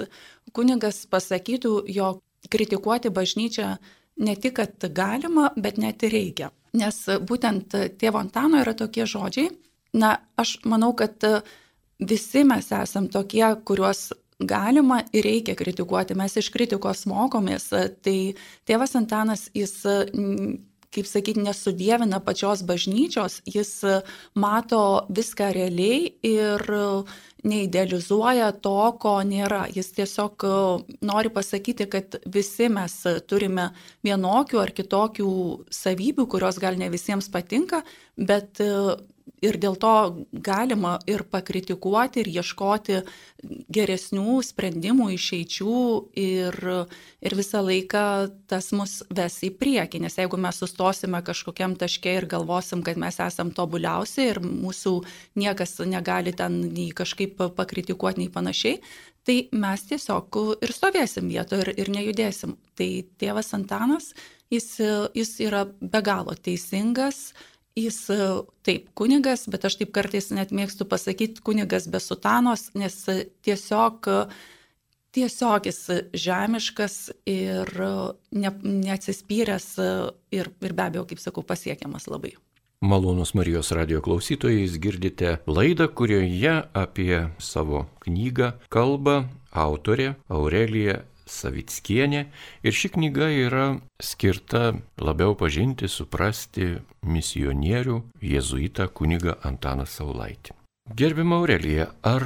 kunigas 0.55 1.03
pasakytų, 1.11 1.81
jog 1.91 2.23
kritikuoti 2.51 3.11
bažnyčią 3.13 3.75
ne 4.21 4.35
tik, 4.37 4.59
kad 4.59 4.87
galima, 4.95 5.49
bet 5.57 5.79
net 5.81 6.03
ir 6.05 6.15
reikia. 6.15 6.51
Nes 6.77 7.03
būtent 7.27 7.75
tėvo 7.99 8.21
Antano 8.21 8.61
yra 8.61 8.73
tokie 8.77 9.05
žodžiai. 9.09 9.51
Na, 9.97 10.15
aš 10.39 10.59
manau, 10.63 10.93
kad 10.95 11.19
visi 11.99 12.45
mes 12.47 12.71
esam 12.71 13.09
tokie, 13.11 13.43
kuriuos 13.67 14.11
galima 14.39 15.01
ir 15.13 15.25
reikia 15.27 15.55
kritikuoti. 15.57 16.15
Mes 16.17 16.37
iš 16.39 16.49
kritikos 16.53 17.05
mokomės. 17.09 17.69
Tai 18.01 18.17
tėvas 18.69 18.95
Antanas, 18.97 19.49
jis 19.53 19.75
kaip 20.91 21.07
sakyti, 21.07 21.39
nesudėvina 21.45 22.19
pačios 22.23 22.63
bažnyčios, 22.67 23.39
jis 23.47 23.71
mato 24.35 24.81
viską 25.07 25.51
realiai 25.55 26.09
ir 26.27 26.63
neidealizuoja 27.47 28.51
to, 28.63 28.77
ko 29.01 29.15
nėra. 29.27 29.63
Jis 29.73 29.91
tiesiog 29.97 30.45
nori 31.05 31.31
pasakyti, 31.33 31.87
kad 31.91 32.19
visi 32.25 32.69
mes 32.71 32.97
turime 33.29 33.71
vienokių 34.05 34.61
ar 34.61 34.73
kitokių 34.77 35.31
savybių, 35.73 36.27
kurios 36.29 36.61
gal 36.61 36.77
ne 36.79 36.91
visiems 36.93 37.31
patinka, 37.33 37.81
bet 38.17 38.61
ir 39.41 39.57
dėl 39.61 39.75
to 39.81 39.93
galima 40.31 40.97
ir 41.09 41.23
pakritikuoti, 41.29 42.21
ir 42.21 42.29
ieškoti 42.41 42.99
geresnių 43.73 44.37
sprendimų, 44.45 45.09
išeičių 45.15 45.77
ir, 46.21 46.57
ir 47.25 47.35
visą 47.37 47.63
laiką 47.65 48.03
tas 48.51 48.69
mus 48.77 48.99
ves 49.09 49.39
į 49.47 49.51
priekį. 49.57 50.03
Nes 50.05 50.17
jeigu 50.19 50.37
mes 50.41 50.61
sustosime 50.61 51.23
kažkokiam 51.25 51.75
taške 51.79 52.13
ir 52.19 52.29
galvosim, 52.29 52.83
kad 52.85 52.99
mes 53.01 53.17
esam 53.23 53.51
tobuliausi 53.55 54.29
ir 54.29 54.41
mūsų 54.45 54.95
niekas 55.41 55.79
negali 55.89 56.35
ten 56.37 56.61
nei 56.69 56.91
kažkaip 56.95 57.30
pakritikuoti, 57.37 58.23
nei 58.23 58.33
panašiai, 58.33 58.81
tai 59.27 59.37
mes 59.53 59.85
tiesiog 59.89 60.41
ir 60.65 60.73
stovėsim 60.73 61.29
vietoje 61.29 61.67
ir, 61.67 61.73
ir 61.83 61.93
nejudėsim. 61.93 62.57
Tai 62.77 62.89
tėvas 63.21 63.53
Antanas, 63.57 64.11
jis, 64.53 64.73
jis 65.17 65.33
yra 65.45 65.65
be 65.65 66.01
galo 66.05 66.35
teisingas, 66.35 67.29
Jis 67.75 68.03
taip 68.67 68.89
kunigas, 68.99 69.45
bet 69.47 69.63
aš 69.63 69.77
taip 69.79 69.93
kartais 69.95 70.27
net 70.35 70.49
mėgstu 70.51 70.83
pasakyti 70.91 71.39
kunigas 71.39 71.85
be 71.87 72.01
sutanos, 72.03 72.65
nes 72.75 72.97
tiesiog, 73.47 74.09
tiesiog 75.15 75.69
jis 75.69 75.79
žemiškas 76.11 76.97
ir 77.31 77.71
ne, 78.35 78.51
neatsispyręs 78.83 79.69
ir, 80.35 80.51
ir 80.51 80.75
be 80.75 80.83
abejo, 80.83 81.05
kaip 81.07 81.23
sakau, 81.23 81.45
pasiekiamas 81.47 82.11
labai. 82.11 82.35
Malonus 82.81 83.35
Marijos 83.37 83.67
radio 83.77 83.99
klausytojai, 84.01 84.63
jūs 84.63 84.79
girdite 84.81 85.35
laidą, 85.45 85.85
kurioje 85.93 86.53
apie 86.73 87.27
savo 87.37 87.83
knygą 88.01 88.47
kalba 88.73 89.27
autorė 89.53 90.15
Aurelija 90.33 90.95
Savickienė 91.29 92.23
ir 92.65 92.73
ši 92.73 92.89
knyga 92.95 93.27
yra 93.43 93.67
skirta 94.01 94.63
labiau 94.97 95.37
pažinti, 95.37 95.85
suprasti 95.85 96.71
misionierių 97.05 97.99
jėzuitą 98.31 98.89
kunigą 98.89 99.37
Antaną 99.45 99.85
Saulaitį. 99.85 100.57
Gerbima 100.97 101.37
Aurelija, 101.37 101.91
ar 102.01 102.25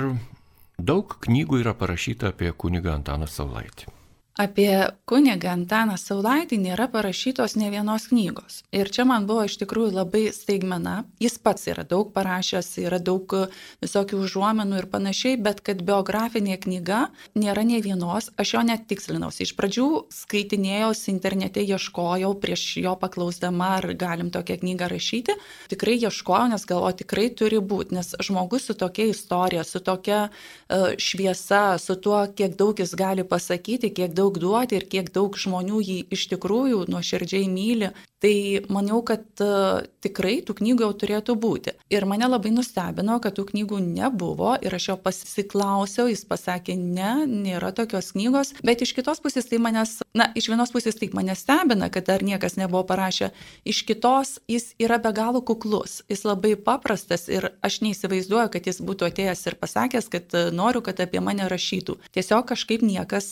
daug 0.79 1.19
knygų 1.27 1.65
yra 1.65 1.75
parašyta 1.75 2.31
apie 2.31 2.55
kunigą 2.55 2.95
Antaną 2.95 3.27
Saulaitį? 3.27 3.91
Apie 4.35 4.67
kunigą 5.07 5.47
Antaną 5.47 5.93
Saulaitį 5.95 6.57
nėra 6.59 6.89
parašytos 6.91 7.53
ne 7.55 7.69
vienos 7.71 8.09
knygos. 8.11 8.57
Ir 8.75 8.89
čia 8.91 9.05
man 9.07 9.23
buvo 9.29 9.45
iš 9.47 9.53
tikrųjų 9.61 9.93
labai 9.95 10.25
staigmena. 10.35 11.05
Jis 11.23 11.37
pats 11.39 11.69
yra 11.71 11.85
daug 11.87 12.09
parašęs, 12.11 12.73
yra 12.83 12.99
daug 12.99 13.31
visokių 13.79 14.19
užuomenų 14.25 14.81
ir 14.81 14.87
panašiai, 14.91 15.37
bet 15.39 15.61
kad 15.63 15.79
biografinė 15.87 16.57
knyga 16.65 17.05
nėra 17.39 17.63
ne 17.63 17.79
vienos, 17.85 18.27
aš 18.35 18.51
jo 18.57 18.63
net 18.67 18.83
tikslinausi. 18.89 19.45
Iš 19.47 19.53
pradžių 19.55 19.87
skaitinėjau 20.11 20.91
internete, 21.13 21.63
ieškojau 21.63 22.33
prieš 22.43 22.65
jo 22.83 22.97
paklausdama, 22.99 23.71
ar 23.77 23.87
galim 23.95 24.33
tokią 24.35 24.59
knygą 24.65 24.91
rašyti. 24.91 25.37
Tikrai 25.71 25.95
ieškojau, 26.09 26.51
nes 26.51 26.67
galvoju, 26.67 26.99
tikrai 27.05 27.29
turi 27.31 27.63
būti, 27.63 27.95
nes 27.95 28.11
žmogus 28.19 28.67
su 28.67 28.75
tokia 28.75 29.07
istorija, 29.15 29.63
su 29.63 29.79
tokia 29.79 30.27
uh, 30.27 30.91
šviesa, 30.99 31.79
su 31.79 31.95
tuo, 31.95 32.19
kiek 32.35 32.59
daug 32.59 32.83
jis 32.83 32.97
gali 32.99 33.23
pasakyti, 33.23 33.95
kiek 33.95 34.11
daug 34.11 34.24
daug 34.25 34.39
duoti 34.41 34.79
ir 34.79 34.85
kiek 34.89 35.11
daug 35.13 35.35
žmonių 35.37 35.79
jį 35.85 35.97
iš 36.15 36.23
tikrųjų 36.31 36.85
nuoširdžiai 36.89 37.45
myli, 37.45 37.91
Tai 38.25 38.61
maniau, 38.73 39.03
kad 39.05 39.21
uh, 39.45 39.83
tikrai 40.01 40.39
tų 40.41 40.55
knygų 40.57 40.81
jau 40.81 40.93
turėtų 40.97 41.35
būti. 41.37 41.75
Ir 41.93 42.07
mane 42.09 42.25
labai 42.25 42.49
nustebino, 42.55 43.19
kad 43.21 43.35
tų 43.37 43.43
knygų 43.51 43.77
nebuvo 43.85 44.55
ir 44.65 44.73
aš 44.73 44.87
jo 44.89 44.95
pasiklausiau, 45.03 46.07
jis 46.09 46.23
pasakė, 46.25 46.73
ne, 46.73 47.27
nėra 47.29 47.69
tokios 47.77 48.15
knygos, 48.15 48.55
bet 48.65 48.81
iš 48.81 48.95
kitos 48.97 49.21
pusės 49.21 49.45
tai 49.51 49.59
manęs, 49.61 49.99
na, 50.17 50.31
iš 50.33 50.49
vienos 50.49 50.73
pusės 50.73 50.97
taip 50.97 51.13
mane 51.13 51.35
stebina, 51.37 51.91
kad 51.93 52.07
dar 52.09 52.25
niekas 52.25 52.57
nebuvo 52.57 52.81
parašę, 52.89 53.29
iš 53.61 53.83
kitos 53.85 54.39
jis 54.49 54.71
yra 54.81 54.97
be 55.03 55.13
galo 55.13 55.43
kuklus, 55.45 55.99
jis 56.09 56.25
labai 56.25 56.55
paprastas 56.57 57.27
ir 57.29 57.51
aš 57.61 57.83
neįsivaizduoju, 57.85 58.49
kad 58.57 58.71
jis 58.71 58.81
būtų 58.81 59.11
atėjęs 59.11 59.45
ir 59.51 59.59
pasakęs, 59.61 60.09
kad 60.09 60.33
noriu, 60.49 60.81
kad 60.81 60.97
apie 61.05 61.21
mane 61.21 61.45
rašytų. 61.51 61.99
Tiesiog 62.17 62.49
kažkaip 62.55 62.81
niekas 62.81 63.29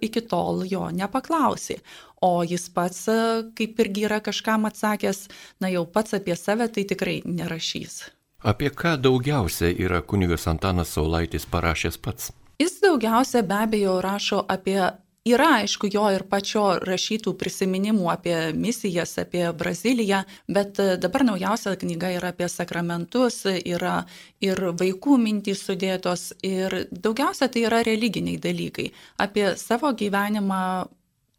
iki 0.00 0.24
tol 0.32 0.64
jo 0.64 0.88
nepaklausė 0.96 1.82
o 2.20 2.44
jis 2.44 2.68
pats 2.74 3.08
e, 3.08 3.18
kaip 3.56 3.80
irgi 3.80 4.06
yra 4.08 4.20
kažkam 4.20 4.68
atsakęs, 4.68 5.26
na 5.60 5.68
jau 5.72 5.86
pats 5.86 6.14
apie 6.14 6.36
save 6.36 6.68
tai 6.68 6.84
tikrai 6.84 7.20
nerašys. 7.24 8.02
Apie 8.40 8.70
ką 8.72 8.96
daugiausia 8.96 9.68
yra 9.68 10.00
kunigas 10.00 10.46
Antanas 10.48 10.94
Saulaitis 10.96 11.46
parašęs 11.46 12.00
pats? 12.00 12.32
Jis 12.60 12.80
daugiausia 12.80 13.42
be 13.42 13.62
abejo 13.64 14.00
rašo 14.04 14.44
apie 14.48 14.80
Yra, 15.28 15.50
aišku, 15.60 15.90
jo 15.92 16.06
ir 16.08 16.22
pačio 16.32 16.62
rašytų 16.80 17.34
prisiminimų 17.36 18.06
apie 18.08 18.36
misijas, 18.56 19.18
apie 19.20 19.42
Braziliją, 19.52 20.22
bet 20.48 20.80
e, 20.80 20.94
dabar 20.96 21.26
naujausia 21.28 21.74
knyga 21.76 22.14
yra 22.16 22.30
apie 22.32 22.48
sakramentus, 22.48 23.42
yra 23.44 23.98
ir 24.40 24.62
vaikų 24.80 25.18
mintys 25.20 25.66
sudėtos 25.68 26.30
ir 26.40 26.86
daugiausia 26.90 27.50
tai 27.52 27.66
yra 27.68 27.82
religiniai 27.84 28.40
dalykai. 28.40 28.86
Apie 29.20 29.50
savo 29.60 29.92
gyvenimą 29.92 30.62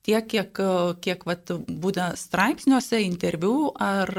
tiek, 0.06 0.28
kiek, 0.28 0.62
kiek 1.02 1.26
vat, 1.28 1.54
būna 1.68 2.12
straipsniuose, 2.20 3.02
interviu 3.06 3.72
ar, 3.80 4.14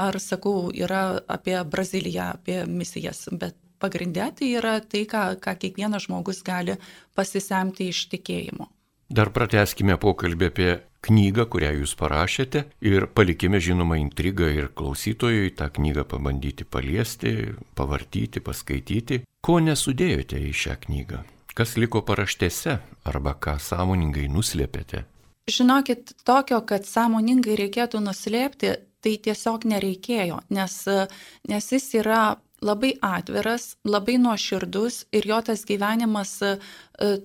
ar, 0.00 0.20
sakau, 0.22 0.70
yra 0.74 1.20
apie 1.28 1.58
Braziliją, 1.64 2.32
apie 2.38 2.62
misijas, 2.68 3.26
bet 3.32 3.56
pagrindė 3.80 4.28
tai 4.38 4.52
yra 4.60 4.76
tai, 4.84 5.06
ką, 5.08 5.24
ką 5.40 5.56
kiekvienas 5.62 6.06
žmogus 6.06 6.44
gali 6.46 6.76
pasisemti 7.16 7.88
iš 7.90 8.06
tikėjimo. 8.12 8.68
Dar 9.10 9.32
prateskime 9.34 9.96
pokalbį 9.98 10.46
apie 10.46 10.68
knygą, 11.02 11.48
kurią 11.50 11.72
jūs 11.80 11.96
parašėte 11.98 12.62
ir 12.86 13.08
palikime 13.10 13.58
žinoma 13.58 13.98
intrigą 13.98 14.46
ir 14.54 14.68
klausytojui 14.76 15.50
tą 15.58 15.66
knygą 15.74 16.04
pabandyti 16.12 16.66
paliesti, 16.68 17.34
pavartyti, 17.74 18.44
paskaityti. 18.44 19.24
Ko 19.42 19.58
nesudėjote 19.64 20.38
į 20.38 20.54
šią 20.62 20.78
knygą? 20.86 21.24
Kas 21.56 21.76
liko 21.80 22.02
paraštėse 22.06 22.76
arba 23.10 23.34
ką 23.34 23.56
sąmoningai 23.62 24.28
nuslėpėte? 24.30 25.04
Žinokit, 25.50 26.14
tokio, 26.24 26.60
kad 26.62 26.86
sąmoningai 26.86 27.56
reikėtų 27.58 28.02
nuslėpti, 28.04 28.76
tai 29.00 29.16
tiesiog 29.24 29.64
nereikėjo, 29.66 30.42
nes, 30.52 30.76
nes 31.48 31.72
jis 31.72 31.88
yra 31.98 32.22
labai 32.60 32.92
atviras, 33.02 33.74
labai 33.88 34.18
nuoširdus 34.20 35.06
ir 35.16 35.26
jo 35.26 35.40
tas 35.44 35.64
gyvenimas 35.68 36.34
e, 36.44 36.52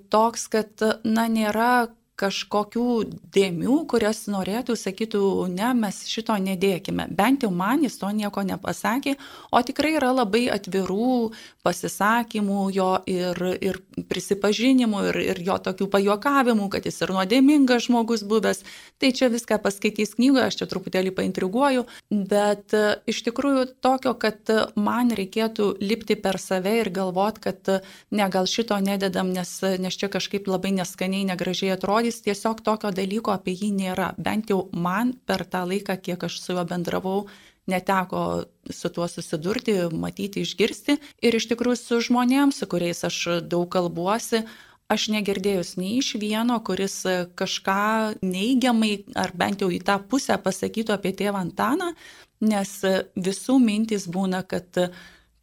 toks, 0.09 0.47
kad, 0.51 0.85
na, 1.03 1.27
nėra 1.27 1.89
kažkokių 2.19 2.85
dėmių, 3.35 3.81
kurias 3.91 4.23
norėtų, 4.31 4.77
sakytų, 4.79 5.21
ne, 5.51 5.71
mes 5.75 5.99
šito 6.07 6.35
nedėkime. 6.39 7.09
Bent 7.11 7.43
jau 7.43 7.51
man 7.51 7.83
jis 7.83 7.97
to 7.99 8.09
nieko 8.15 8.43
nepasakė, 8.47 9.17
o 9.51 9.61
tikrai 9.65 9.95
yra 9.97 10.13
labai 10.15 10.45
atvirų 10.53 11.33
pasisakymų 11.65 12.61
jo 12.75 12.91
ir, 13.11 13.41
ir 13.59 13.79
prisipažinimų, 14.07 15.01
ir, 15.09 15.19
ir 15.33 15.41
jo 15.49 15.57
tokių 15.67 15.89
pajokavimų, 15.91 16.69
kad 16.71 16.87
jis 16.87 17.01
ir 17.03 17.11
nuodėmingas 17.17 17.89
žmogus 17.89 18.23
buvęs. 18.27 18.63
Tai 19.01 19.11
čia 19.11 19.29
viską 19.33 19.59
paskaitys 19.63 20.15
knygoje, 20.15 20.47
aš 20.47 20.59
čia 20.61 20.69
truputėlį 20.71 21.11
paintriguoju, 21.17 21.83
bet 22.31 22.71
e, 22.77 22.85
iš 23.11 23.25
tikrųjų 23.27 23.67
tokio, 23.83 24.15
kad 24.15 24.47
man 24.79 25.11
reikėtų 25.11 25.73
lipti 25.83 26.15
per 26.15 26.39
save 26.39 26.77
ir 26.79 26.93
galvot, 26.95 27.41
kad 27.43 27.59
ne, 28.15 28.29
gal 28.31 28.47
šito 28.47 28.79
nededam, 28.79 29.33
nes, 29.35 29.57
nes 29.83 29.99
čia 29.99 30.07
kažkaip 30.13 30.47
labai 30.47 30.71
neskaniai, 30.79 31.27
negražiai 31.27 31.75
atrodo 31.75 32.04
atrodys 32.05 32.21
tiesiog 32.21 32.61
tokio 32.61 32.91
dalyko 32.91 33.33
apie 33.33 33.55
jį 33.55 33.71
nėra. 33.73 34.13
Bent 34.17 34.49
jau 34.49 34.69
man 34.71 35.13
per 35.25 35.45
tą 35.45 35.65
laiką, 35.65 35.97
kiek 36.01 36.23
aš 36.23 36.39
su 36.39 36.53
juo 36.53 36.65
bendravau, 36.65 37.27
neteko 37.67 38.45
su 38.69 38.89
tuo 38.89 39.07
susidurti, 39.07 39.89
matyti, 39.91 40.41
išgirsti. 40.41 40.99
Ir 41.21 41.35
iš 41.35 41.47
tikrųjų 41.49 41.75
su 41.75 42.01
žmonėms, 42.01 42.59
su 42.61 42.67
kuriais 42.67 43.03
aš 43.03 43.41
daug 43.41 43.67
kalbuosi, 43.69 44.45
aš 44.87 45.07
negirdėjus 45.09 45.77
nei 45.77 45.97
iš 45.97 46.15
vieno, 46.21 46.59
kuris 46.61 47.03
kažką 47.35 48.21
neigiamai 48.21 49.05
ar 49.15 49.33
bent 49.33 49.61
jau 49.61 49.71
į 49.71 49.81
tą 49.81 49.97
pusę 49.99 50.37
pasakytų 50.37 50.93
apie 50.93 51.13
tėvą 51.13 51.41
Antaną, 51.41 51.95
nes 52.41 52.81
visų 53.15 53.57
mintys 53.59 54.05
būna, 54.05 54.43
kad 54.45 54.91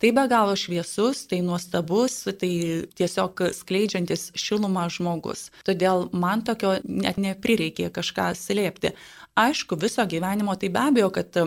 Tai 0.02 0.10
be 0.10 0.22
galo 0.26 0.56
šviesus, 0.58 1.20
tai 1.30 1.38
nuostabus, 1.46 2.24
tai 2.40 2.50
tiesiog 2.98 3.44
skleidžiantis 3.54 4.32
šilumą 4.34 4.88
žmogus. 4.90 5.44
Todėl 5.62 6.08
man 6.10 6.42
tokio 6.42 6.72
net 6.82 7.20
neprireikė 7.22 7.86
kažką 7.94 8.32
slėpti. 8.34 8.96
Aišku, 9.38 9.78
viso 9.78 10.02
gyvenimo 10.10 10.58
tai 10.58 10.72
be 10.74 10.82
abejo, 10.82 11.12
kad 11.14 11.38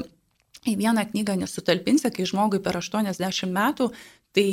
į 0.66 0.78
vieną 0.80 1.04
knygą 1.12 1.36
nesutalpinsi, 1.42 2.14
kai 2.16 2.30
žmogui 2.32 2.62
per 2.64 2.80
80 2.80 3.52
metų, 3.52 3.90
tai 4.36 4.48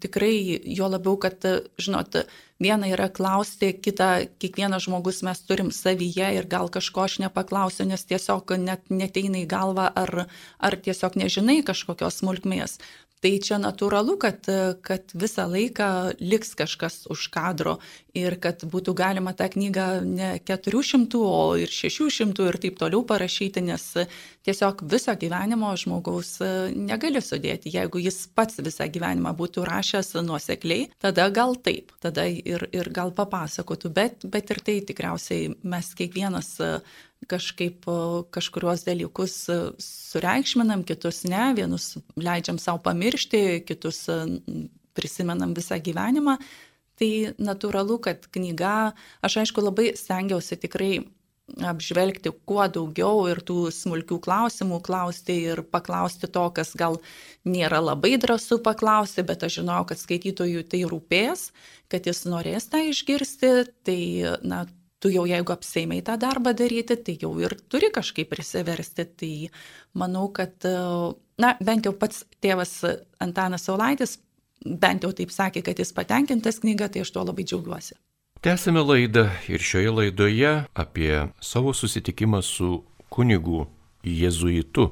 tikrai 0.00 0.34
jo 0.76 0.88
labiau, 0.92 1.16
kad, 1.20 1.44
žinot, 1.80 2.18
viena 2.62 2.88
yra 2.90 3.08
klausti, 3.08 3.72
kita, 3.72 4.26
kiekvienas 4.42 4.84
žmogus 4.86 5.22
mes 5.26 5.40
turim 5.48 5.70
savyje 5.72 6.28
ir 6.36 6.48
gal 6.50 6.68
kažko 6.72 7.06
aš 7.06 7.18
nepaklausiu, 7.24 7.86
nes 7.88 8.04
tiesiog 8.08 8.52
net 8.60 8.92
neteina 8.92 9.40
į 9.40 9.48
galvą 9.50 9.88
ar, 10.02 10.26
ar 10.60 10.76
tiesiog 10.84 11.16
nežinai 11.22 11.62
kažkokios 11.66 12.20
smulkmės. 12.20 12.76
Tai 13.22 13.30
čia 13.38 13.54
natūralu, 13.62 14.16
kad, 14.18 14.48
kad 14.82 15.12
visą 15.14 15.44
laiką 15.46 15.88
liks 16.18 16.56
kažkas 16.58 17.04
už 17.06 17.28
kadro 17.30 17.76
ir 18.18 18.34
kad 18.42 18.64
būtų 18.66 18.96
galima 18.98 19.30
tą 19.38 19.46
knygą 19.52 19.84
ne 20.02 20.30
400, 20.42 21.20
o 21.22 21.54
ir 21.54 21.70
600 21.70 22.48
ir 22.50 22.58
taip 22.64 22.80
toliau 22.80 23.04
parašyti, 23.06 23.62
nes 23.62 23.84
tiesiog 24.42 24.82
viso 24.90 25.14
gyvenimo 25.14 25.70
žmogaus 25.78 26.32
negali 26.74 27.22
sudėti. 27.22 27.70
Jeigu 27.76 28.02
jis 28.02 28.24
pats 28.34 28.58
visą 28.58 28.90
gyvenimą 28.90 29.36
būtų 29.38 29.68
rašęs 29.70 30.16
nuosekliai, 30.26 30.90
tada 30.98 31.28
gal 31.30 31.54
taip, 31.54 31.94
tada 32.02 32.26
ir, 32.26 32.66
ir 32.74 32.90
gal 32.90 33.14
papasakotų, 33.14 33.94
bet, 33.94 34.26
bet 34.26 34.50
ir 34.50 34.64
tai 34.66 34.80
tikriausiai 34.90 35.54
mes 35.62 35.94
kiekvienas 35.94 36.56
kažkaip 37.30 37.86
kažkuriuos 38.34 38.84
dalykus 38.86 39.36
sureikšminam, 39.82 40.84
kitus 40.88 41.22
ne, 41.28 41.52
vienus 41.56 41.96
leidžiam 42.16 42.58
savo 42.58 42.82
pamiršti, 42.84 43.62
kitus 43.68 44.04
prisimenam 44.96 45.54
visą 45.56 45.78
gyvenimą. 45.82 46.36
Tai 47.00 47.10
natūralu, 47.40 47.96
kad 48.04 48.28
knyga, 48.34 48.92
aš 49.24 49.40
aišku 49.42 49.64
labai 49.64 49.92
stengiausi 49.98 50.58
tikrai 50.60 50.92
apžvelgti 51.60 52.30
kuo 52.46 52.64
daugiau 52.70 53.26
ir 53.30 53.40
tų 53.44 53.66
smulkių 53.74 54.18
klausimų 54.24 54.78
klausti 54.86 55.36
ir 55.50 55.62
paklausti 55.74 56.30
to, 56.30 56.44
kas 56.54 56.72
gal 56.78 57.00
nėra 57.44 57.82
labai 57.82 58.14
drąsu 58.20 58.60
paklausti, 58.64 59.24
bet 59.26 59.42
aš 59.44 59.58
žinau, 59.60 59.82
kad 59.88 60.00
skaitytojui 60.00 60.62
tai 60.64 60.84
rūpės, 60.88 61.50
kad 61.92 62.06
jis 62.08 62.24
norės 62.30 62.70
tą 62.72 62.84
išgirsti, 62.92 63.52
tai 63.84 64.00
na, 64.46 64.64
tu 65.02 65.10
jau 65.10 65.24
jeigu 65.26 65.52
apseimai 65.54 66.00
tą 66.06 66.14
darbą 66.20 66.52
daryti, 66.54 66.96
tai 66.96 67.16
jau 67.18 67.32
ir 67.42 67.56
turi 67.68 67.90
kažkaip 67.90 68.30
prisiversti. 68.30 69.06
Tai 69.18 69.32
manau, 69.98 70.28
kad, 70.34 70.54
na, 71.42 71.56
bent 71.60 71.88
jau 71.88 71.94
pats 71.98 72.22
tėvas 72.42 72.78
Antanas 73.22 73.66
Saulaitis, 73.66 74.20
bent 74.62 75.02
jau 75.02 75.10
taip 75.16 75.34
sakė, 75.34 75.64
kad 75.66 75.82
jis 75.82 75.92
patenkintas 75.96 76.62
knyga, 76.62 76.88
tai 76.88 77.02
aš 77.02 77.10
tuo 77.14 77.26
labai 77.26 77.46
džiaugiuosi. 77.48 77.98
Tęsime 78.42 78.82
laidą 78.82 79.28
ir 79.50 79.62
šioje 79.62 79.90
laidoje 79.94 80.52
apie 80.74 81.12
savo 81.38 81.74
susitikimą 81.74 82.40
su 82.42 82.80
kunigu 83.10 83.66
jėzuitu, 84.06 84.88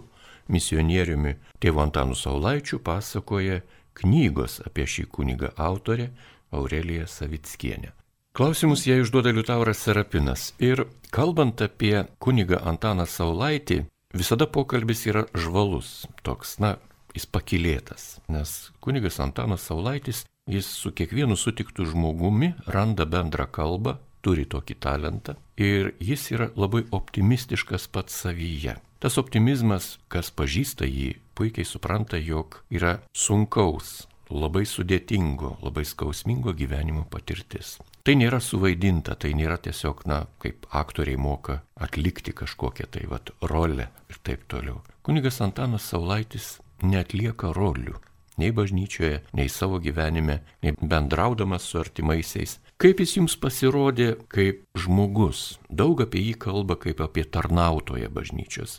misionieriumi 0.51 1.37
tėvu 1.63 1.83
Antanu 1.83 2.19
Saulaičiu 2.19 2.79
pasakoja 2.83 3.63
knygos 3.99 4.61
apie 4.67 4.87
šį 4.87 5.07
kunigą 5.15 5.51
autorė 5.59 6.11
Aurelija 6.55 7.07
Savickienė. 7.11 7.95
Klausimus 8.33 8.87
jai 8.87 9.01
užduoda 9.03 9.33
Liutauras 9.35 9.79
Serapinas. 9.83 10.53
Ir 10.63 10.85
kalbant 11.11 11.59
apie 11.67 12.05
kunigą 12.23 12.61
Antaną 12.63 13.03
Saulaitį, 13.11 13.81
visada 14.15 14.47
pokalbis 14.47 15.03
yra 15.11 15.25
žvalus, 15.35 16.07
toks, 16.23 16.61
na, 16.63 16.77
jis 17.11 17.27
pakilėtas. 17.27 18.21
Nes 18.31 18.71
kunigas 18.79 19.19
Antanas 19.19 19.67
Saulaitis, 19.67 20.23
jis 20.47 20.71
su 20.71 20.95
kiekvienu 20.95 21.35
sutiktų 21.35 21.89
žmogumi 21.91 22.53
randa 22.71 23.03
bendrą 23.03 23.49
kalbą, 23.51 23.99
turi 24.23 24.47
tokį 24.47 24.79
talentą 24.79 25.35
ir 25.59 25.91
jis 25.99 26.31
yra 26.31 26.51
labai 26.55 26.85
optimistiškas 26.95 27.91
pats 27.91 28.15
savyje. 28.15 28.77
Tas 29.03 29.19
optimizmas, 29.19 29.97
kas 30.13 30.31
pažįsta 30.31 30.87
jį, 30.87 31.17
puikiai 31.35 31.67
supranta, 31.67 32.21
jog 32.21 32.61
yra 32.71 33.01
sunkaus, 33.11 34.05
labai 34.31 34.67
sudėtingo, 34.69 35.57
labai 35.65 35.87
skausmingo 35.89 36.55
gyvenimo 36.55 37.09
patirtis. 37.11 37.81
Tai 38.01 38.15
nėra 38.17 38.41
suvaidinta, 38.41 39.15
tai 39.21 39.35
nėra 39.37 39.59
tiesiog, 39.61 40.07
na, 40.09 40.23
kaip 40.41 40.65
aktoriai 40.73 41.21
moka 41.21 41.61
atlikti 41.77 42.33
kažkokią 42.37 42.89
tai 42.97 43.05
vat 43.11 43.33
rolę 43.45 43.91
ir 44.09 44.21
taip 44.25 44.47
toliau. 44.49 44.81
Kunigas 45.05 45.41
Antanas 45.45 45.91
Saulaitis 45.91 46.55
netlieka 46.81 47.53
rolių. 47.57 47.99
Nei 48.41 48.55
bažnyčioje, 48.57 49.19
nei 49.37 49.51
savo 49.53 49.77
gyvenime, 49.85 50.39
nei 50.65 50.73
bendraudamas 50.81 51.67
su 51.69 51.77
artimaisiais. 51.81 52.57
Kaip 52.81 53.03
jis 53.05 53.19
jums 53.19 53.37
pasirodė 53.37 54.15
kaip 54.33 54.63
žmogus? 54.81 55.59
Daug 55.69 56.01
apie 56.01 56.23
jį 56.25 56.39
kalba 56.41 56.79
kaip 56.81 57.03
apie 57.05 57.27
tarnautoją 57.29 58.09
bažnyčios 58.09 58.79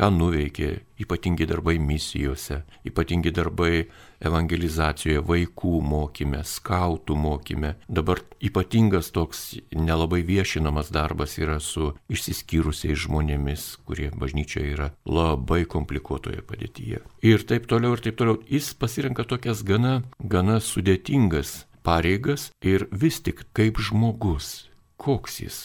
ką 0.00 0.08
nuveikė 0.16 0.68
ypatingi 1.00 1.44
darbai 1.48 1.76
misijose, 1.80 2.62
ypatingi 2.88 3.32
darbai 3.36 3.84
evangelizacijoje, 4.24 5.20
vaikų 5.28 5.80
mokyme, 5.84 6.40
skautų 6.44 7.16
mokyme. 7.20 7.74
Dabar 7.88 8.22
ypatingas 8.40 9.10
toks 9.12 9.58
nelabai 9.76 10.22
viešinamas 10.24 10.88
darbas 10.94 11.36
yra 11.40 11.58
su 11.60 11.92
išsiskyrusiais 12.12 13.02
žmonėmis, 13.04 13.66
kurie 13.84 14.08
bažnyčioje 14.16 14.72
yra 14.76 14.90
labai 15.04 15.66
komplikuotoje 15.68 16.44
padėtyje. 16.48 17.02
Ir 17.24 17.44
taip 17.48 17.68
toliau, 17.68 17.96
ir 17.96 18.04
taip 18.04 18.16
toliau. 18.20 18.40
Jis 18.48 18.72
pasirenka 18.80 19.26
tokias 19.28 19.64
gana, 19.68 20.00
gana 20.20 20.60
sudėtingas 20.64 21.66
pareigas 21.84 22.48
ir 22.64 22.88
vis 22.92 23.20
tik 23.20 23.44
kaip 23.56 23.80
žmogus. 23.80 24.70
Koks 25.00 25.40
jis? 25.44 25.60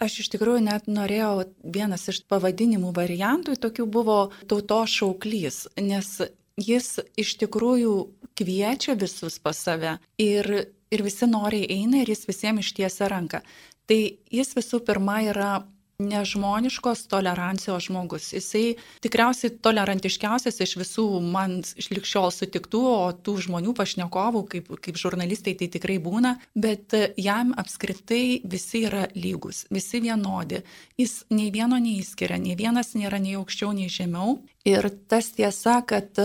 Aš 0.00 0.22
iš 0.22 0.30
tikrųjų 0.32 0.62
net 0.64 0.86
norėjau, 0.88 1.44
vienas 1.60 2.06
iš 2.08 2.22
pavadinimų 2.30 2.94
variantų 2.96 3.58
tokių 3.60 3.84
buvo 3.84 4.20
tautos 4.48 4.94
šauklys, 4.96 5.66
nes 5.76 6.14
jis 6.60 6.94
iš 7.20 7.34
tikrųjų 7.42 7.92
kviečia 8.38 8.96
visus 8.96 9.36
pas 9.42 9.60
save 9.60 9.98
ir, 10.20 10.48
ir 10.88 11.04
visi 11.04 11.28
noriai 11.28 11.68
eina 11.76 12.00
ir 12.00 12.14
jis 12.14 12.24
visiems 12.30 12.64
ištiesia 12.64 13.10
ranką. 13.12 13.42
Tai 13.84 14.00
jis 14.32 14.54
visų 14.56 14.80
pirma 14.88 15.20
yra 15.26 15.52
nežmoniškos 16.00 17.04
tolerancijos 17.10 17.86
žmogus. 17.86 18.30
Jisai 18.34 18.76
tikriausiai 19.04 19.54
tolerantiškiausias 19.62 20.60
iš 20.64 20.76
visų 20.80 21.06
man 21.24 21.60
likščiol 21.60 22.30
sutiktų, 22.34 22.80
o 22.80 23.12
tų 23.12 23.36
žmonių 23.46 23.74
pašnekovų, 23.78 24.44
kaip, 24.54 24.72
kaip 24.84 25.00
žurnalistai, 25.00 25.54
tai 25.60 25.70
tikrai 25.72 25.98
būna, 26.02 26.36
bet 26.54 26.96
jam 27.20 27.54
apskritai 27.60 28.40
visi 28.44 28.84
yra 28.88 29.06
lygus, 29.14 29.66
visi 29.70 30.02
vienodi. 30.02 30.62
Jis 31.00 31.20
nei 31.34 31.50
vieno 31.54 31.78
neįskiria, 31.80 32.40
nei 32.40 32.56
vienas 32.58 32.94
nėra 32.98 33.20
nei 33.22 33.36
aukščiau, 33.40 33.72
nei 33.76 33.90
žemiau. 33.92 34.40
Ir 34.68 34.90
tas 35.08 35.30
tiesa, 35.36 35.80
kad 35.88 36.18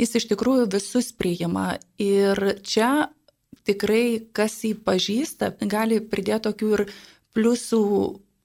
jis 0.00 0.16
iš 0.20 0.28
tikrųjų 0.30 0.70
visus 0.72 1.12
priima. 1.16 1.74
Ir 2.00 2.58
čia 2.64 3.10
tikrai, 3.64 4.24
kas 4.36 4.56
jį 4.64 4.74
pažįsta, 4.84 5.54
gali 5.70 6.00
pridėti 6.00 6.48
tokių 6.48 6.70
ir 6.76 6.84
pliusų 7.34 7.84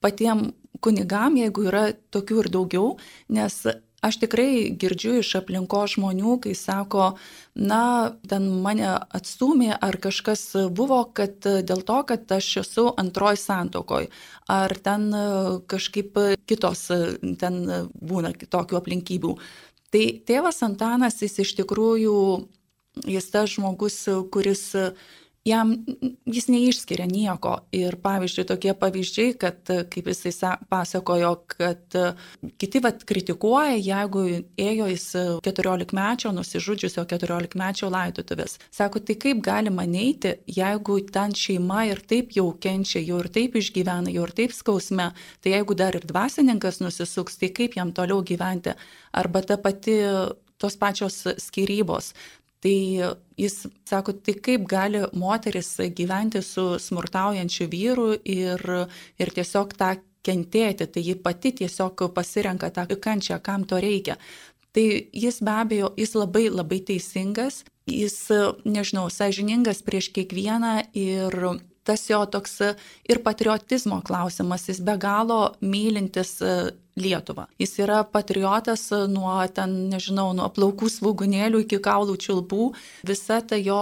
patiem 0.00 0.50
kunigam, 0.84 1.36
jeigu 1.40 1.68
yra 1.70 1.86
tokių 2.14 2.42
ir 2.44 2.50
daugiau, 2.56 2.90
nes 3.28 3.62
Aš 4.00 4.16
tikrai 4.16 4.70
girdžiu 4.80 5.18
iš 5.20 5.34
aplinko 5.42 5.82
žmonių, 5.92 6.38
kai 6.40 6.54
sako, 6.56 7.10
na, 7.52 7.80
ten 8.30 8.46
mane 8.64 8.88
atstumė 8.88 9.74
ar 9.76 9.98
kažkas 10.00 10.44
buvo, 10.72 11.02
kad 11.12 11.44
dėl 11.44 11.84
to, 11.84 11.98
kad 12.08 12.32
aš 12.32 12.48
esu 12.62 12.86
antroji 13.02 13.42
santokoj, 13.42 14.08
ar 14.48 14.74
ten 14.80 15.04
kažkaip 15.68 16.16
kitos 16.48 16.86
ten 17.42 17.60
būna 17.92 18.32
kitokių 18.40 18.80
aplinkybių. 18.80 19.34
Tai 19.92 20.04
tėvas 20.24 20.64
Antanas 20.64 21.20
jis 21.20 21.36
iš 21.44 21.52
tikrųjų, 21.60 22.16
jis 23.04 23.28
tas 23.34 23.52
žmogus, 23.52 24.00
kuris 24.32 24.64
jam 25.44 25.72
jis 26.28 26.48
neišskiria 26.52 27.06
nieko. 27.08 27.54
Ir 27.74 27.96
pavyzdžiui, 28.02 28.44
tokie 28.48 28.74
pavyzdžiai, 28.76 29.34
kad 29.40 29.72
kaip 29.92 30.10
jisai 30.10 30.56
pasakojo, 30.68 31.32
kad 31.54 31.96
kiti 32.60 32.82
vat 32.84 33.04
kritikuoja, 33.08 33.78
jeigu 33.80 34.24
ėjo 34.60 34.88
jis 34.92 35.06
14 35.46 35.94
mečio, 35.96 36.34
nusižudžiusio 36.36 37.06
14 37.08 37.56
mečio 37.60 37.88
laidotuvės. 37.92 38.58
Sako, 38.74 39.00
tai 39.04 39.16
kaip 39.20 39.40
galima 39.44 39.86
neiti, 39.88 40.36
jeigu 40.50 41.00
ten 41.12 41.34
šeima 41.36 41.86
ir 41.90 42.04
taip 42.04 42.36
jau 42.36 42.50
kenčia, 42.60 43.00
jau 43.00 43.22
ir 43.24 43.30
taip 43.32 43.56
išgyvena, 43.60 44.12
jau 44.12 44.28
ir 44.28 44.36
taip 44.36 44.54
skausme, 44.56 45.10
tai 45.40 45.56
jeigu 45.56 45.78
dar 45.78 45.96
ir 45.96 46.04
dvasininkas 46.06 46.82
nusisuks, 46.84 47.40
tai 47.40 47.52
kaip 47.56 47.80
jam 47.80 47.94
toliau 47.96 48.20
gyventi. 48.26 48.76
Arba 49.16 49.42
ta 49.42 49.56
pati 49.58 49.96
tos 50.60 50.76
pačios 50.76 51.24
skirybos. 51.40 52.12
Tai 52.60 52.76
jis 53.40 53.54
sako, 53.88 54.12
tai 54.20 54.34
kaip 54.36 54.66
gali 54.68 55.00
moteris 55.16 55.78
gyventi 55.96 56.42
su 56.44 56.74
smurtaujančiu 56.78 57.68
vyru 57.72 58.10
ir, 58.24 58.60
ir 59.16 59.32
tiesiog 59.36 59.72
tą 59.80 59.94
kentėti, 60.26 60.84
tai 60.92 61.02
ji 61.06 61.16
pati 61.16 61.54
tiesiog 61.62 62.04
pasirenka 62.14 62.68
tą 62.74 62.84
kančią, 63.00 63.40
kam 63.42 63.64
to 63.64 63.80
reikia. 63.80 64.18
Tai 64.76 64.84
jis 65.12 65.40
be 65.42 65.54
abejo, 65.56 65.94
jis 65.98 66.14
labai 66.14 66.44
labai 66.52 66.82
teisingas, 66.86 67.64
jis, 67.90 68.18
nežinau, 68.68 69.08
sąžiningas 69.10 69.80
prieš 69.82 70.12
kiekvieną 70.14 70.74
ir 70.94 71.34
tas 71.82 72.04
jo 72.10 72.20
toks 72.28 72.60
ir 73.08 73.22
patriotizmo 73.24 74.02
klausimas, 74.06 74.68
jis 74.68 74.82
be 74.84 74.94
galo 75.00 75.56
mylintis 75.60 76.36
Lietuvą. 77.00 77.46
Jis 77.60 77.76
yra 77.82 78.02
patriotas 78.04 78.88
nuo 79.10 79.34
ten, 79.54 79.76
nežinau, 79.92 80.30
nuo 80.36 80.48
plaukų 80.54 80.90
svaugunėlių 80.92 81.64
iki 81.64 81.80
kaulų 81.82 82.16
čiulpų. 82.20 82.70
Visa 83.08 83.40
ta 83.42 83.58
jo, 83.60 83.80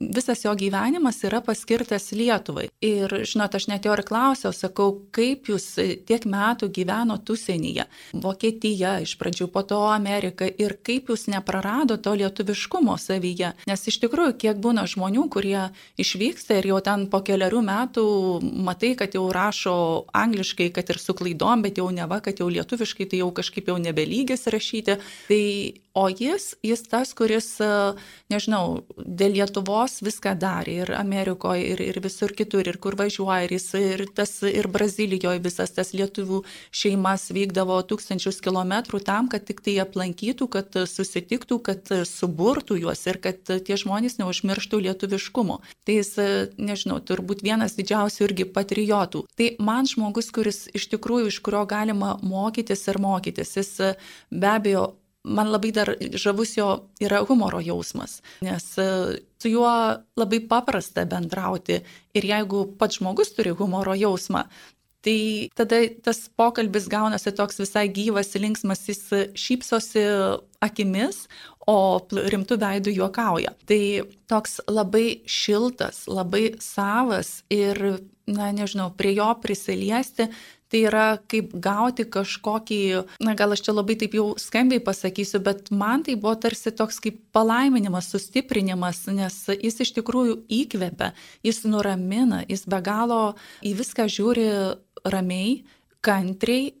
visas 0.00 0.44
jo 0.44 0.54
gyvenimas 0.58 1.20
yra 1.26 1.42
paskirtas 1.44 2.10
Lietuvai. 2.16 2.68
Ir, 2.84 3.12
žinot, 3.28 3.54
aš 3.56 3.68
net 3.70 3.88
jo 3.88 3.94
ir 3.96 4.04
klausiau, 4.06 4.52
sakau, 4.54 4.90
kaip 5.14 5.50
jūs 5.52 5.68
tiek 6.08 6.26
metų 6.28 6.70
gyvenot 6.74 7.30
užsienyje, 7.30 7.86
Vokietija, 8.24 8.96
iš 9.04 9.16
pradžių 9.20 9.48
po 9.52 9.64
to 9.68 9.80
Amerika, 9.90 10.48
ir 10.48 10.76
kaip 10.84 11.10
jūs 11.12 11.26
neprarado 11.32 11.96
to 12.00 12.14
lietuviškumo 12.18 12.96
savyje. 13.00 13.52
Nes 13.68 13.86
iš 13.90 14.00
tikrųjų, 14.02 14.36
kiek 14.40 14.60
būna 14.62 14.86
žmonių, 14.90 15.26
kurie 15.32 15.68
išvyksta 16.00 16.58
ir 16.60 16.70
jau 16.72 16.80
ten 16.84 17.06
po 17.12 17.20
keliarių 17.24 17.62
metų 17.64 18.06
matai, 18.64 18.94
kad 18.98 19.14
jau 19.16 19.26
rašo 19.34 19.76
angliškai, 20.14 20.70
kad 20.74 20.90
ir 20.90 21.00
su 21.00 21.14
klaidom, 21.16 21.64
bet 21.64 21.80
jau 21.80 21.88
neva, 21.94 22.20
kad 22.24 22.40
jau 22.40 22.48
lietuviškai 22.56 23.08
tai 23.10 23.22
jau 23.22 23.30
kažkaip 23.34 23.70
jau 23.70 23.78
nebelygis 23.82 24.46
rašyti. 24.54 24.98
Tai 25.28 25.42
O 25.94 26.08
jis, 26.10 26.56
jis 26.66 26.80
tas, 26.90 27.12
kuris, 27.14 27.46
e, 27.62 27.66
nežinau, 28.32 28.80
dėl 28.98 29.36
Lietuvos 29.36 30.00
viską 30.02 30.32
darė 30.42 30.72
ir 30.82 30.90
Amerikoje, 30.98 31.68
ir, 31.70 31.82
ir 31.84 32.00
visur 32.02 32.32
kitur, 32.34 32.66
ir 32.66 32.80
kur 32.82 32.96
važiuoja, 32.98 33.44
ir 33.46 33.54
jis, 33.54 33.66
ir, 33.78 34.02
tas, 34.10 34.32
ir 34.42 34.66
Brazilijoje 34.74 35.38
visas 35.44 35.70
tas 35.76 35.92
lietuvių 35.94 36.40
šeimas 36.74 37.28
vykdavo 37.36 37.76
tūkstančius 37.86 38.42
kilometrų 38.42 39.04
tam, 39.06 39.28
kad 39.30 39.46
tik 39.46 39.62
tai 39.62 39.76
aplankytų, 39.84 40.48
kad 40.56 40.74
susitiktų, 40.90 41.60
kad 41.70 41.94
suburtų 42.10 42.80
juos 42.82 43.06
ir 43.06 43.20
kad 43.22 43.38
tie 43.46 43.78
žmonės 43.78 44.18
neužmirštų 44.18 44.82
lietuviškumo. 44.88 45.60
Tai 45.86 45.98
jis, 46.00 46.12
e, 46.18 46.28
nežinau, 46.58 46.98
turbūt 47.06 47.46
vienas 47.46 47.78
didžiausių 47.78 48.26
irgi 48.26 48.48
patriotų. 48.50 49.28
Tai 49.38 49.48
man 49.62 49.86
žmogus, 49.86 50.34
kuris 50.34 50.64
iš 50.74 50.90
tikrųjų, 50.90 51.30
iš 51.30 51.38
kurio 51.38 51.62
galima 51.70 52.16
mokytis 52.18 52.82
ir 52.90 52.98
mokytis, 52.98 53.54
jis 53.62 53.72
e, 53.78 53.94
be 54.34 54.54
abejo 54.56 54.90
man 55.24 55.50
labai 55.52 55.72
dar 55.72 55.94
žavus 56.20 56.56
jo 56.58 56.68
yra 57.02 57.22
humoro 57.28 57.60
jausmas, 57.64 58.20
nes 58.44 58.66
e, 58.78 58.88
su 59.40 59.50
juo 59.52 59.72
labai 60.20 60.40
paprasta 60.48 61.06
bendrauti 61.08 61.80
ir 62.14 62.28
jeigu 62.28 62.66
pats 62.78 63.00
žmogus 63.00 63.32
turi 63.36 63.54
humoro 63.56 63.96
jausmą, 63.96 64.44
tai 65.04 65.50
tada 65.56 65.80
tas 66.04 66.22
pokalbis 66.36 66.88
gaunasi 66.88 67.32
toks 67.36 67.60
visai 67.60 67.88
gyvas, 67.92 68.32
linksmas, 68.40 68.86
jis 68.88 69.02
šypsosi 69.36 70.04
akimis, 70.64 71.26
o 71.68 71.76
rimtų 72.12 72.58
veidų 72.60 72.92
juokauja. 72.98 73.54
Tai 73.68 73.80
toks 74.28 74.58
labai 74.68 75.22
šiltas, 75.28 76.04
labai 76.08 76.54
savas 76.60 77.38
ir, 77.52 77.80
na 78.28 78.50
nežinau, 78.56 78.90
prie 78.96 79.14
jo 79.16 79.30
prisiliesti 79.40 80.28
tai 80.74 80.82
yra 80.88 81.06
kaip 81.30 81.52
gauti 81.62 82.02
kažkokį, 82.10 82.78
na 83.22 83.36
gal 83.38 83.54
aš 83.54 83.62
čia 83.62 83.76
labai 83.76 83.94
taip 84.00 84.16
jau 84.18 84.32
skambiai 84.40 84.82
pasakysiu, 84.82 85.38
bet 85.46 85.70
man 85.70 86.02
tai 86.02 86.16
buvo 86.18 86.34
tarsi 86.34 86.72
toks 86.74 86.98
kaip 87.04 87.20
palaiminimas, 87.36 88.10
sustiprinimas, 88.10 89.04
nes 89.14 89.36
jis 89.54 89.78
iš 89.86 89.94
tikrųjų 90.00 90.40
įkvepia, 90.50 91.12
jis 91.46 91.62
nuramina, 91.70 92.42
jis 92.50 92.66
be 92.66 92.82
galo 92.82 93.20
į 93.62 93.76
viską 93.78 94.08
žiūri 94.10 94.48
ramiai, 95.14 95.60
kantriai 96.02 96.72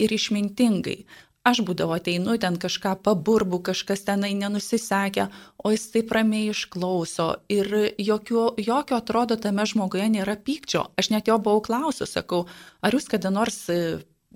ir 0.00 0.16
išmintingai 0.16 1.04
aš 1.44 1.60
būdavo 1.68 1.94
ateinu, 1.98 2.36
ten 2.40 2.56
kažką 2.60 2.96
paburbu, 3.04 3.60
kažkas 3.68 4.06
tenai 4.08 4.32
nenusisekia, 4.38 5.28
o 5.60 5.72
jis 5.74 5.86
taip 5.92 6.12
ramiai 6.16 6.48
išklauso 6.54 7.28
ir 7.52 7.70
jokio, 8.00 8.48
jokio 8.56 8.98
atrodo 8.98 9.36
tame 9.36 9.66
žmoguje 9.68 10.08
nėra 10.16 10.38
pykčio. 10.40 10.86
Aš 10.96 11.12
net 11.12 11.28
jo 11.28 11.38
buvau 11.38 11.60
klausus, 11.64 12.16
sakau, 12.16 12.46
ar 12.80 12.96
jūs 12.96 13.10
kada 13.12 13.32
nors 13.34 13.60
e, 13.68 13.80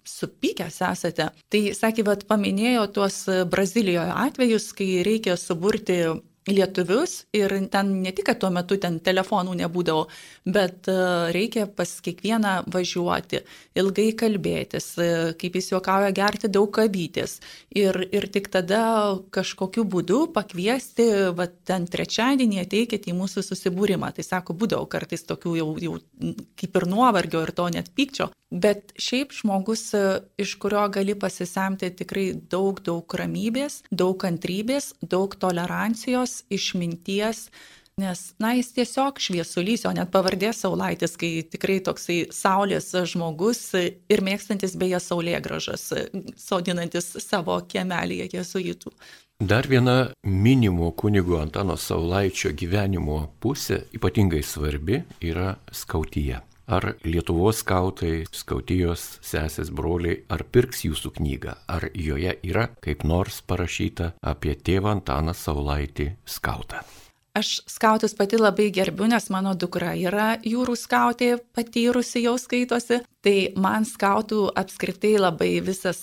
supykęs 0.05 0.83
esate. 0.91 1.31
Tai 1.49 1.63
sakė, 1.77 2.05
vad 2.05 2.27
paminėjo 2.29 2.87
tuos 3.01 3.23
Brazilijoje 3.49 4.13
atvejus, 4.13 4.71
kai 4.77 5.01
reikia 5.07 5.37
suburti 5.41 6.03
lietuvius 6.51 7.23
ir 7.37 7.53
ten 7.73 7.93
ne 8.03 8.13
tik, 8.13 8.27
kad 8.29 8.41
tuo 8.43 8.51
metu 8.55 8.79
ten 8.81 8.99
telefonų 9.05 9.57
nebūdavo, 9.63 10.07
bet 10.49 10.89
e, 10.91 10.97
reikia 11.35 11.67
pas 11.67 11.93
kiekvieną 12.05 12.55
važiuoti, 12.73 13.43
ilgai 13.79 14.09
kalbėtis, 14.19 14.89
e, 15.01 15.11
kaip 15.41 15.59
jis 15.61 15.73
juokauja, 15.75 16.13
gerti 16.17 16.51
daug 16.53 16.71
kavytės 16.75 17.39
ir, 17.77 18.01
ir 18.13 18.29
tik 18.35 18.51
tada 18.55 18.83
kažkokiu 19.35 19.85
būdu 19.89 20.25
pakviesti, 20.35 21.09
va 21.37 21.49
ten 21.49 21.87
trečiadienį 21.91 22.65
ateikit 22.65 23.09
į 23.11 23.17
mūsų 23.19 23.45
susibūrimą. 23.51 24.13
Tai 24.17 24.27
sako, 24.27 24.57
būdavo 24.59 24.89
kartais 24.91 25.25
tokių 25.29 25.57
jau, 25.61 25.71
jau 25.83 25.97
kaip 26.59 26.83
ir 26.83 26.91
nuovargio 26.91 27.45
ir 27.45 27.55
to 27.57 27.69
net 27.73 27.93
pykčio, 27.97 28.33
Bet 28.49 28.95
šiaip 28.97 29.35
žmogus, 29.37 29.83
e, 29.93 30.21
iš 30.41 30.55
kurio 30.57 30.87
gali 30.89 31.13
pasisemti 31.21 31.91
tikrai 31.93 32.31
daug, 32.33 32.79
daug 32.81 33.05
ramybės, 33.21 33.83
daug 33.93 34.17
kantrybės, 34.23 34.95
daug 35.05 35.35
tolerancijos, 35.37 36.38
išminties, 36.51 37.49
nes, 37.99 38.23
na, 38.39 38.53
jis 38.55 38.73
tiesiog 38.77 39.19
šviesulys, 39.21 39.85
o 39.89 39.93
net 39.95 40.11
pavardė 40.15 40.53
Saulaitis, 40.55 41.17
kai 41.19 41.43
tikrai 41.43 41.81
toksai 41.85 42.19
saulės 42.35 42.93
žmogus 43.13 43.63
ir 43.77 44.25
mėgstantis 44.25 44.77
beje 44.79 45.01
saulė 45.03 45.39
gražas, 45.45 45.91
sodinantis 46.39 47.17
savo 47.25 47.59
kiemelėje 47.69 48.31
jesuitų. 48.39 48.95
Dar 49.39 49.69
viena 49.71 50.11
minimo 50.27 50.91
kunigo 50.91 51.39
Antano 51.39 51.77
Saulaičio 51.79 52.51
gyvenimo 52.59 53.21
pusė, 53.39 53.85
ypatingai 53.95 54.43
svarbi, 54.43 55.05
yra 55.23 55.53
skautyje. 55.71 56.41
Ar 56.69 56.85
Lietuvos 57.01 57.63
skautai, 57.63 58.27
skautijos 58.29 59.05
sesės 59.25 59.71
broliai, 59.73 60.19
ar 60.29 60.45
pirks 60.53 60.83
jūsų 60.85 61.15
knygą, 61.17 61.55
ar 61.65 61.89
joje 61.97 62.35
yra 62.45 62.67
kaip 62.85 63.07
nors 63.09 63.41
parašyta 63.41 64.11
apie 64.21 64.53
tėvą 64.53 64.99
Antaną 64.99 65.33
Saulaitį 65.33 66.11
skautą. 66.29 66.85
Aš 67.39 67.63
skautus 67.71 68.13
pati 68.19 68.37
labai 68.37 68.67
gerbiu, 68.75 69.07
nes 69.09 69.31
mano 69.31 69.55
dukra 69.55 69.95
yra 69.97 70.35
jūrų 70.45 70.75
skautė, 70.77 71.29
patyrusi 71.57 72.25
jau 72.25 72.35
skaitosi. 72.41 73.01
Tai 73.29 73.51
man 73.61 73.85
skautų 73.85 74.39
apskritai 74.57 75.19
labai 75.21 75.59
visas, 75.61 75.99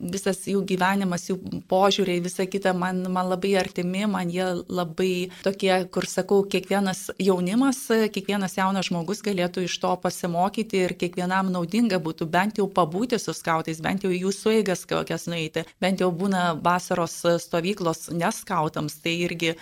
visas 0.00 0.38
jų 0.48 0.62
gyvenimas, 0.64 1.26
jų 1.28 1.34
požiūriai, 1.68 2.22
visa 2.24 2.46
kita 2.48 2.72
man, 2.72 3.02
man 3.12 3.28
labai 3.28 3.50
artimi, 3.60 4.06
man 4.08 4.30
jie 4.32 4.46
labai 4.64 5.28
tokie, 5.44 5.72
kur 5.92 6.06
sakau, 6.08 6.38
kiekvienas 6.48 7.10
jaunimas, 7.20 7.82
kiekvienas 8.14 8.56
jaunas 8.56 8.88
žmogus 8.88 9.20
galėtų 9.26 9.66
iš 9.66 9.76
to 9.82 9.90
pasimokyti 10.00 10.80
ir 10.86 10.94
kiekvienam 11.02 11.50
naudinga 11.52 11.98
būtų 12.00 12.30
bent 12.32 12.62
jau 12.62 12.70
pabūti 12.72 13.20
su 13.20 13.36
skautais, 13.36 13.82
bent 13.84 14.08
jau 14.08 14.14
jų 14.14 14.32
suėgas 14.32 14.86
kokias 14.88 15.28
nueiti, 15.28 15.66
bent 15.82 16.00
jau 16.00 16.08
būna 16.08 16.54
vasaros 16.64 17.18
stovyklos 17.44 18.08
neskautams, 18.16 18.96
tai 19.04 19.18
irgi 19.26 19.52
e, 19.52 19.58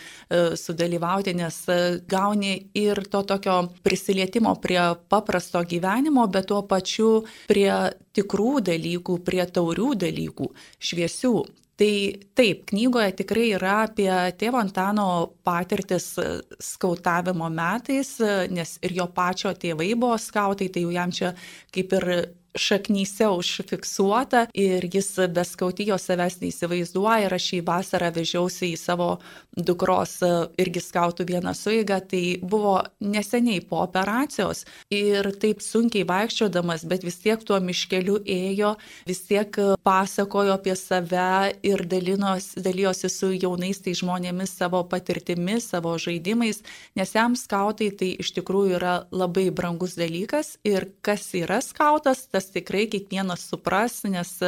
sudalyvauti, 0.55 1.35
nes 1.43 1.59
gauni 2.07 2.55
ir 2.79 3.03
to 3.11 3.27
tokio 3.35 3.59
prisilietimo 3.83 4.55
prie 4.62 4.93
paprasto 5.11 5.67
gyvenimo, 5.67 6.31
bet 6.31 6.53
tuo 6.53 6.62
pačiu 6.68 7.12
prie 7.48 7.70
tikrų 8.16 8.59
dalykų, 8.68 9.20
prie 9.26 9.44
taurių 9.46 9.94
dalykų, 10.07 10.52
šviesių. 10.90 11.35
Tai 11.78 11.90
taip, 12.35 12.64
knygoje 12.72 13.12
tikrai 13.20 13.52
yra 13.54 13.74
apie 13.85 14.11
tėvo 14.35 14.59
Antano 14.59 15.04
patirtis 15.46 16.09
skautavimo 16.59 17.46
metais, 17.54 18.16
nes 18.50 18.72
ir 18.83 18.96
jo 18.96 19.07
pačio 19.14 19.52
tėvai 19.54 19.92
buvo 19.94 20.16
skautai, 20.18 20.66
tai 20.74 20.83
jau 20.83 20.90
jam 20.96 21.14
čia 21.14 21.31
kaip 21.74 21.94
ir 22.00 22.09
šaknyse 22.55 23.29
užfiksuota 23.29 24.47
ir 24.55 24.89
jis 24.93 25.11
be 25.35 25.45
skautijos 25.45 26.09
savęs 26.09 26.39
neįsivaizduoja 26.43 27.27
ir 27.27 27.35
aš 27.35 27.49
šį 27.51 27.61
vasarą 27.67 28.11
vežiausi 28.15 28.73
į 28.73 28.79
savo 28.81 29.09
dukros 29.57 30.19
e, 30.23 30.31
irgi 30.63 30.83
skautų 30.83 31.27
vieną 31.29 31.55
suigą, 31.57 31.99
tai 32.11 32.39
buvo 32.43 32.79
neseniai 33.01 33.61
po 33.69 33.83
operacijos 33.85 34.65
ir 34.95 35.31
taip 35.43 35.63
sunkiai 35.65 36.07
vaikščiodamas, 36.09 36.87
bet 36.89 37.05
vis 37.07 37.19
tiek 37.23 37.43
tuo 37.45 37.59
miškeliu 37.63 38.21
ėjo, 38.25 38.75
vis 39.09 39.23
tiek 39.29 39.59
pasakojo 39.87 40.57
apie 40.59 40.77
save 40.79 41.55
ir 41.67 41.85
dalinos, 41.91 42.53
dalyjosi 42.59 43.11
su 43.13 43.33
jaunais 43.35 43.83
tai 43.85 43.95
žmonėmis 43.99 44.55
savo 44.61 44.85
patirtimis, 44.89 45.71
savo 45.73 45.95
žaidimais, 45.99 46.63
nes 46.99 47.15
jam 47.15 47.37
skautai 47.39 47.91
tai 47.99 48.13
iš 48.23 48.33
tikrųjų 48.39 48.79
yra 48.79 48.95
labai 49.11 49.49
brangus 49.55 49.97
dalykas 49.99 50.57
ir 50.69 50.91
kas 51.03 51.27
yra 51.39 51.61
skautas, 51.65 52.27
tas 52.38 52.53
tikrai 52.55 52.87
kiekvienas 52.87 53.42
supras, 53.51 54.05
nes 54.07 54.38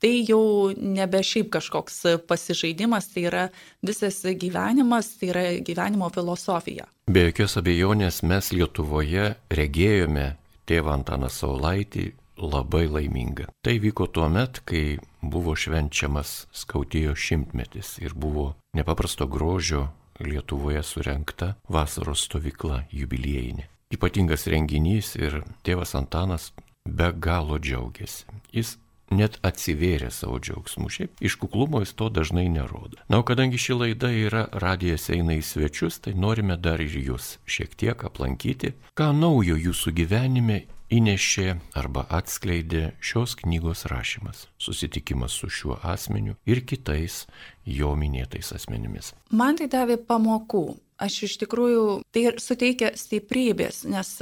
tai 0.00 0.24
jau 0.28 0.72
nebe 0.76 1.20
šiaip 1.24 1.50
kažkoks 1.52 2.02
pasižaidimas, 2.28 3.10
tai 3.12 3.26
yra 3.28 3.44
visas 3.84 4.22
gyvenimas, 4.40 5.14
tai 5.20 5.30
yra 5.32 5.44
gyvenimo 5.64 6.08
filosofija. 6.12 6.88
Be 7.06 7.28
jokios 7.28 7.56
abejonės 7.60 8.22
mes 8.26 8.52
Lietuvoje 8.56 9.34
regėjome 9.52 10.32
tėvą 10.66 10.96
Antaną 10.96 11.30
Saulaitį 11.30 12.10
labai 12.40 12.86
laimingą. 12.90 13.46
Tai 13.64 13.76
vyko 13.80 14.08
tuo 14.12 14.28
met, 14.32 14.60
kai 14.68 14.98
buvo 15.22 15.54
švenčiamas 15.56 16.46
skautijo 16.52 17.14
šimtmetis 17.16 17.96
ir 18.02 18.16
buvo 18.16 18.54
nepaprasto 18.76 19.28
grožio 19.30 19.88
Lietuvoje 20.20 20.82
surenkta 20.82 21.54
vasaros 21.68 22.24
stovykla 22.26 22.86
jubiliejinė. 22.92 23.68
Ypatingas 23.94 24.48
renginys 24.50 25.12
ir 25.14 25.42
tėvas 25.62 25.94
Antanas 25.94 26.50
be 26.86 27.12
galo 27.12 27.58
džiaugiasi. 27.58 28.24
Jis 28.54 28.76
net 29.14 29.38
atsivėrė 29.46 30.10
savo 30.10 30.38
džiaugsmų. 30.42 30.88
Šiaip 30.90 31.22
iš 31.24 31.36
kuklumo 31.40 31.80
jis 31.82 31.94
to 31.98 32.08
dažnai 32.10 32.46
nerodo. 32.50 32.98
Na, 33.08 33.20
o 33.20 33.26
kadangi 33.26 33.58
ši 33.60 33.78
laida 33.78 34.10
yra 34.10 34.46
radijas 34.52 35.08
eina 35.14 35.36
į 35.38 35.44
svečius, 35.46 36.00
tai 36.02 36.16
norime 36.18 36.56
dar 36.58 36.82
ir 36.82 36.96
jūs 37.10 37.36
šiek 37.46 37.76
tiek 37.78 38.06
aplankyti, 38.08 38.74
ką 38.98 39.12
naujo 39.14 39.58
jūsų 39.68 39.94
gyvenime 40.00 40.64
įnešė 40.92 41.46
arba 41.78 42.06
atskleidė 42.14 42.92
šios 43.00 43.36
knygos 43.42 43.86
rašymas, 43.90 44.46
susitikimas 44.58 45.34
su 45.34 45.50
šiuo 45.50 45.78
asmeniu 45.82 46.36
ir 46.46 46.62
kitais 46.66 47.24
jo 47.66 47.94
minėtais 47.98 48.52
asmenimis. 48.54 49.12
Man 49.30 49.58
tai 49.58 49.70
davė 49.72 49.98
pamokų 49.98 50.66
aš 51.02 51.18
iš 51.26 51.36
tikrųjų 51.42 51.82
tai 52.14 52.24
suteikia 52.40 52.92
stiprybės, 52.96 53.84
nes 53.88 54.12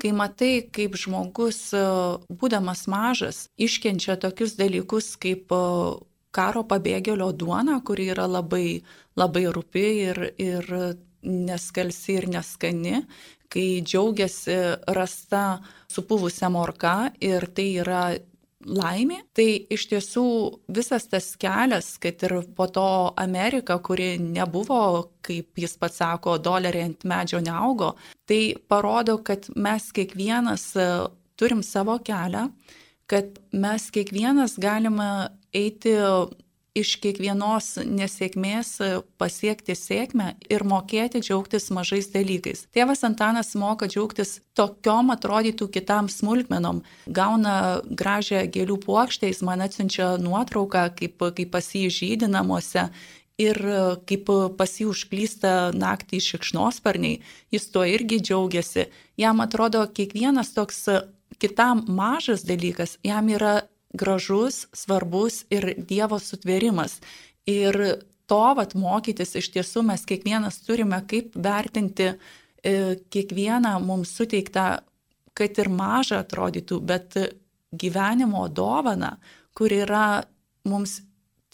kai 0.00 0.12
matai, 0.16 0.52
kaip 0.72 0.96
žmogus, 0.98 1.70
būdamas 2.30 2.86
mažas, 2.90 3.44
iškenčia 3.58 4.18
tokius 4.20 4.56
dalykus 4.58 5.14
kaip 5.20 5.50
karo 6.30 6.62
pabėgėlio 6.70 7.32
duona, 7.34 7.80
kuri 7.82 8.10
yra 8.14 8.28
labai, 8.30 8.82
labai 9.18 9.46
rupi 9.50 9.86
ir, 10.06 10.22
ir 10.38 10.70
neskalsi 11.26 12.20
ir 12.20 12.30
neskani, 12.30 13.02
kai 13.50 13.82
džiaugiasi 13.82 14.56
rasta 14.94 15.60
supuvusią 15.90 16.50
morką 16.54 16.96
ir 17.20 17.46
tai 17.54 17.68
yra 17.82 18.02
laimė, 18.60 19.22
tai 19.32 19.64
iš 19.72 19.86
tiesų 19.90 20.24
visas 20.68 21.06
tas 21.08 21.30
kelias, 21.40 21.94
kad 22.00 22.20
ir 22.26 22.34
po 22.56 22.66
to 22.68 22.84
Amerika, 23.20 23.78
kuri 23.80 24.18
nebuvo, 24.20 25.10
kaip 25.24 25.56
jis 25.58 25.76
pats 25.80 26.00
sako, 26.02 26.36
doleriai 26.38 26.90
ant 26.90 27.06
medžio 27.08 27.40
neaugo, 27.44 27.94
tai 28.28 28.56
parodo, 28.68 29.18
kad 29.24 29.48
mes 29.56 29.88
kiekvienas 29.96 30.66
e, 30.76 30.88
turim 31.40 31.64
savo 31.64 31.96
kelią, 32.04 32.50
kad 33.10 33.40
mes 33.52 33.88
kiekvienas 33.94 34.58
galime 34.60 35.30
eiti 35.56 35.96
iš 36.76 36.94
kiekvienos 37.02 37.74
nesėkmės 37.86 38.72
pasiekti 39.20 39.74
sėkmę 39.76 40.34
ir 40.50 40.64
mokėti 40.66 41.22
džiaugtis 41.24 41.70
mažais 41.74 42.10
dalykais. 42.12 42.66
Tėvas 42.74 43.02
Antanas 43.06 43.54
moka 43.58 43.88
džiaugtis 43.90 44.38
tokiom 44.58 45.10
atrodytų 45.14 45.70
kitam 45.74 46.10
smulkmenom. 46.12 46.82
Gauna 47.06 47.54
gražią 47.84 48.44
gėlių 48.54 48.80
puokštę, 48.84 49.30
jis 49.30 49.42
man 49.46 49.64
atsiunčia 49.66 50.14
nuotrauką, 50.22 50.86
kaip, 50.98 51.24
kaip 51.36 51.50
pas 51.54 51.72
jį 51.74 51.88
žydį 52.00 52.30
namuose. 52.30 52.90
Ir 53.40 53.56
kaip 54.04 54.28
pas 54.58 54.72
jį 54.76 54.90
užklysta 54.90 55.70
naktį 55.72 56.18
šikšnosparniai, 56.26 57.22
jis 57.48 57.70
tuo 57.72 57.86
irgi 57.88 58.18
džiaugiasi. 58.20 58.90
Jam 59.16 59.40
atrodo, 59.40 59.86
kiekvienas 59.88 60.52
toks 60.52 60.82
kitam 61.40 61.86
mažas 61.88 62.44
dalykas, 62.44 62.98
jam 63.06 63.32
yra 63.32 63.62
gražus, 63.92 64.66
svarbus 64.72 65.44
ir 65.50 65.74
Dievo 65.76 66.18
sutvėrimas. 66.22 67.00
Ir 67.50 67.76
to 68.30 68.42
vat 68.56 68.76
mokytis 68.78 69.34
iš 69.40 69.50
tiesų 69.56 69.82
mes 69.88 70.06
kiekvienas 70.06 70.60
turime, 70.66 71.00
kaip 71.10 71.34
vertinti 71.34 72.12
e, 72.12 72.16
kiekvieną 73.10 73.78
mums 73.82 74.14
suteiktą, 74.14 74.68
kad 75.34 75.58
ir 75.58 75.70
mažą 75.72 76.20
atrodytų, 76.22 76.80
bet 76.84 77.16
gyvenimo 77.72 78.46
dovana, 78.52 79.16
kur 79.56 79.72
yra 79.72 80.22
mums 80.68 81.00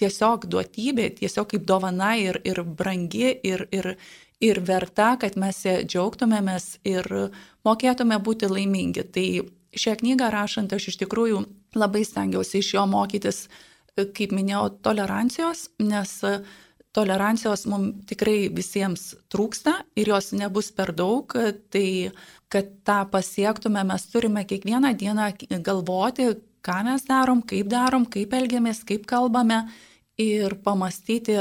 tiesiog 0.00 0.46
duotybė, 0.52 1.10
tiesiog 1.20 1.48
kaip 1.54 1.66
dovana 1.68 2.14
ir, 2.20 2.40
ir 2.44 2.60
brangi 2.64 3.30
ir, 3.46 3.66
ir, 3.72 3.94
ir 4.44 4.60
verta, 4.68 5.14
kad 5.20 5.38
mes 5.40 5.62
ją 5.64 5.78
džiaugtumėmės 5.84 6.80
ir 6.88 7.08
mokėtume 7.64 8.18
būti 8.20 8.50
laimingi. 8.52 9.06
Tai 9.12 9.26
šią 9.76 9.96
knygą 10.02 10.28
rašant 10.32 10.72
aš 10.76 10.90
iš 10.92 11.00
tikrųjų 11.04 11.44
labai 11.76 12.04
stengiausi 12.04 12.60
iš 12.62 12.74
jo 12.74 12.84
mokytis, 12.90 13.46
kaip 13.96 14.32
minėjau, 14.36 14.68
tolerancijos, 14.84 15.68
nes 15.80 16.18
tolerancijos 16.96 17.66
mums 17.68 18.06
tikrai 18.08 18.48
visiems 18.52 19.10
trūksta 19.32 19.78
ir 20.00 20.10
jos 20.14 20.32
nebus 20.36 20.70
per 20.72 20.94
daug, 20.96 21.32
tai 21.72 22.12
kad 22.52 22.70
tą 22.86 23.02
pasiektume, 23.12 23.82
mes 23.84 24.06
turime 24.12 24.46
kiekvieną 24.48 24.94
dieną 24.96 25.30
galvoti, 25.64 26.30
ką 26.66 26.78
mes 26.88 27.04
darom, 27.08 27.42
kaip 27.46 27.68
darom, 27.70 28.06
kaip 28.10 28.32
elgiamės, 28.34 28.82
kaip 28.88 29.04
kalbame 29.08 29.66
ir 30.20 30.56
pamastyti, 30.64 31.36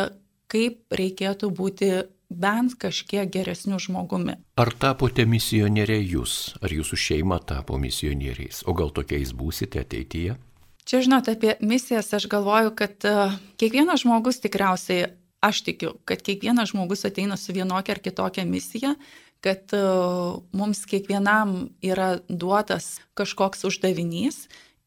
kaip 0.52 0.94
reikėtų 0.94 1.50
būti 1.56 1.92
bent 2.30 2.76
kažkiek 2.80 3.30
geresniu 3.32 3.80
žmogumi. 3.80 4.38
Ar 4.60 4.72
tapote 4.80 5.26
misionierė 5.30 6.00
jūs, 6.02 6.56
ar 6.62 6.74
jūsų 6.74 7.00
šeima 7.00 7.40
tapo 7.44 7.80
misionieriais, 7.82 8.64
o 8.66 8.76
gal 8.78 8.92
tokiais 8.96 9.34
būsite 9.36 9.84
ateityje? 9.84 10.38
Čia 10.86 11.02
žinot, 11.02 11.30
apie 11.32 11.56
misijas 11.66 12.14
aš 12.14 12.28
galvoju, 12.30 12.76
kad 12.78 13.08
uh, 13.10 13.34
kiekvienas 13.58 14.04
žmogus 14.04 14.38
tikriausiai, 14.44 15.08
aš 15.42 15.64
tikiu, 15.66 15.96
kad 16.06 16.22
kiekvienas 16.22 16.74
žmogus 16.74 17.06
ateina 17.10 17.38
su 17.42 17.56
vienokia 17.56 17.96
ar 17.96 18.02
kitokia 18.06 18.46
misija, 18.46 18.94
kad 19.42 19.74
uh, 19.74 20.44
mums 20.54 20.86
kiekvienam 20.90 21.72
yra 21.86 22.20
duotas 22.30 23.00
kažkoks 23.18 23.66
uždavinys 23.70 24.46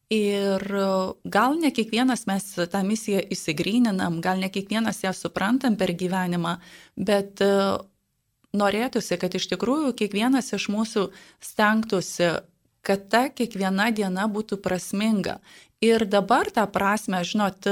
Ir 0.08 0.62
gal 1.28 1.58
ne 1.60 1.68
kiekvienas 1.74 2.24
mes 2.30 2.44
tą 2.72 2.80
misiją 2.86 3.20
įsigryninam, 3.28 4.22
gal 4.24 4.40
ne 4.40 4.48
kiekvienas 4.48 5.02
ją 5.04 5.12
suprantam 5.12 5.76
per 5.76 5.92
gyvenimą, 5.92 6.54
bet 6.96 7.42
e, 7.44 7.50
norėtųsi, 8.56 9.18
kad 9.20 9.36
iš 9.36 9.50
tikrųjų 9.52 9.92
kiekvienas 10.00 10.54
iš 10.56 10.70
mūsų 10.72 11.10
stengtųsi, 11.44 12.30
kad 12.80 13.08
ta 13.12 13.26
kiekviena 13.28 13.90
diena 13.92 14.24
būtų 14.32 14.62
prasminga. 14.64 15.42
Ir 15.84 16.08
dabar 16.08 16.48
tą 16.56 16.64
prasme, 16.72 17.20
žinot, 17.28 17.68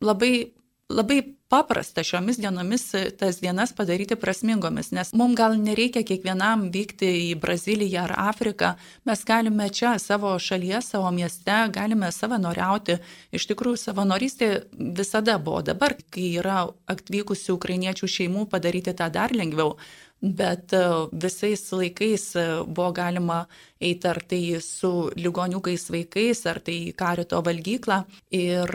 labai 0.00 0.54
labai 0.88 1.33
paprasta 1.48 2.02
šiomis 2.02 2.38
dienomis 2.40 2.86
tas 3.18 3.40
dienas 3.40 3.72
padaryti 3.76 4.16
prasmingomis, 4.16 4.90
nes 4.96 5.12
mums 5.12 5.36
gal 5.38 5.56
nereikia 5.60 6.04
kiekvienam 6.06 6.68
vykti 6.74 7.10
į 7.30 7.34
Braziliją 7.40 8.06
ar 8.06 8.14
Afriką, 8.28 8.74
mes 9.08 9.24
galime 9.28 9.68
čia 9.68 9.96
savo 10.02 10.34
šalyje, 10.38 10.80
savo 10.82 11.10
mieste, 11.14 11.58
galime 11.74 12.10
savanoriauti. 12.12 12.98
Iš 13.34 13.48
tikrųjų, 13.52 13.80
savanorystė 13.84 14.50
visada 14.72 15.36
buvo 15.38 15.62
dabar, 15.66 15.96
kai 16.10 16.32
yra 16.40 16.64
atvykusių 16.90 17.58
ukrainiečių 17.58 18.10
šeimų 18.16 18.48
padaryti 18.50 18.96
tą 18.96 19.10
dar 19.12 19.34
lengviau. 19.36 19.76
Bet 20.24 20.72
e, 20.72 20.80
visais 21.20 21.66
laikais 21.72 22.30
e, 22.40 22.44
buvo 22.64 22.92
galima 22.96 23.42
eiti 23.76 24.08
ar 24.08 24.22
tai 24.24 24.56
su 24.64 25.10
ligoniukais 25.20 25.90
vaikais, 25.92 26.46
ar 26.48 26.62
tai 26.64 26.78
karito 26.96 27.42
valgyklą. 27.44 27.98
Ir 28.32 28.72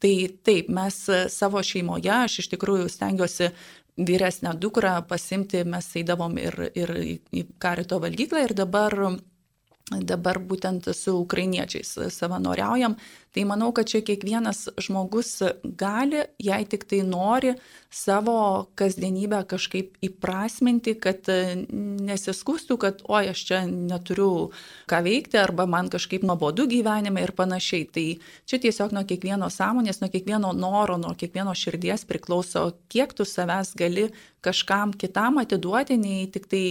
Tai 0.00 0.14
taip, 0.46 0.70
mes 0.72 0.96
savo 1.28 1.60
šeimoje, 1.62 2.08
aš 2.08 2.38
iš 2.40 2.48
tikrųjų 2.54 2.88
stengiuosi 2.88 3.50
vyresnę 4.00 4.54
dukrą 4.56 4.94
pasimti, 5.08 5.64
mes 5.68 5.90
eidavom 6.00 6.38
ir, 6.40 6.56
ir 6.74 6.92
į 6.96 7.44
karito 7.60 8.00
valgyklą 8.00 8.46
ir 8.46 8.54
dabar 8.56 8.96
dabar 9.90 10.38
būtent 10.38 10.86
su 10.94 11.16
ukrainiečiais 11.18 11.96
savanoriaujam. 12.14 12.96
Tai 13.30 13.44
manau, 13.46 13.68
kad 13.70 13.86
čia 13.86 14.00
kiekvienas 14.02 14.64
žmogus 14.82 15.36
gali, 15.62 16.24
jei 16.42 16.64
tik 16.66 16.82
tai 16.90 17.04
nori, 17.06 17.52
savo 17.90 18.66
kasdienybę 18.78 19.44
kažkaip 19.50 20.00
įprasminti, 20.02 20.96
kad 20.98 21.30
nesiskūstų, 21.30 22.76
kad 22.82 23.04
oi, 23.06 23.28
aš 23.30 23.44
čia 23.46 23.60
neturiu 23.70 24.50
ką 24.90 25.02
veikti 25.06 25.38
arba 25.38 25.68
man 25.70 25.90
kažkaip 25.90 26.26
nuobodu 26.26 26.66
gyvenime 26.70 27.22
ir 27.22 27.34
panašiai. 27.38 27.86
Tai 27.94 28.06
čia 28.50 28.60
tiesiog 28.66 28.94
nuo 28.94 29.06
kiekvieno 29.06 29.46
sąmonės, 29.50 30.02
nuo 30.02 30.10
kiekvieno 30.10 30.50
noro, 30.54 30.98
nuo 30.98 31.14
kiekvieno 31.14 31.54
širdies 31.54 32.06
priklauso, 32.10 32.72
kiek 32.90 33.14
tu 33.14 33.26
savęs 33.26 33.76
gali 33.78 34.08
kažkam 34.42 34.92
kitam 34.96 35.38
atiduoti, 35.38 35.98
nei 36.00 36.26
tik 36.32 36.46
tai 36.50 36.64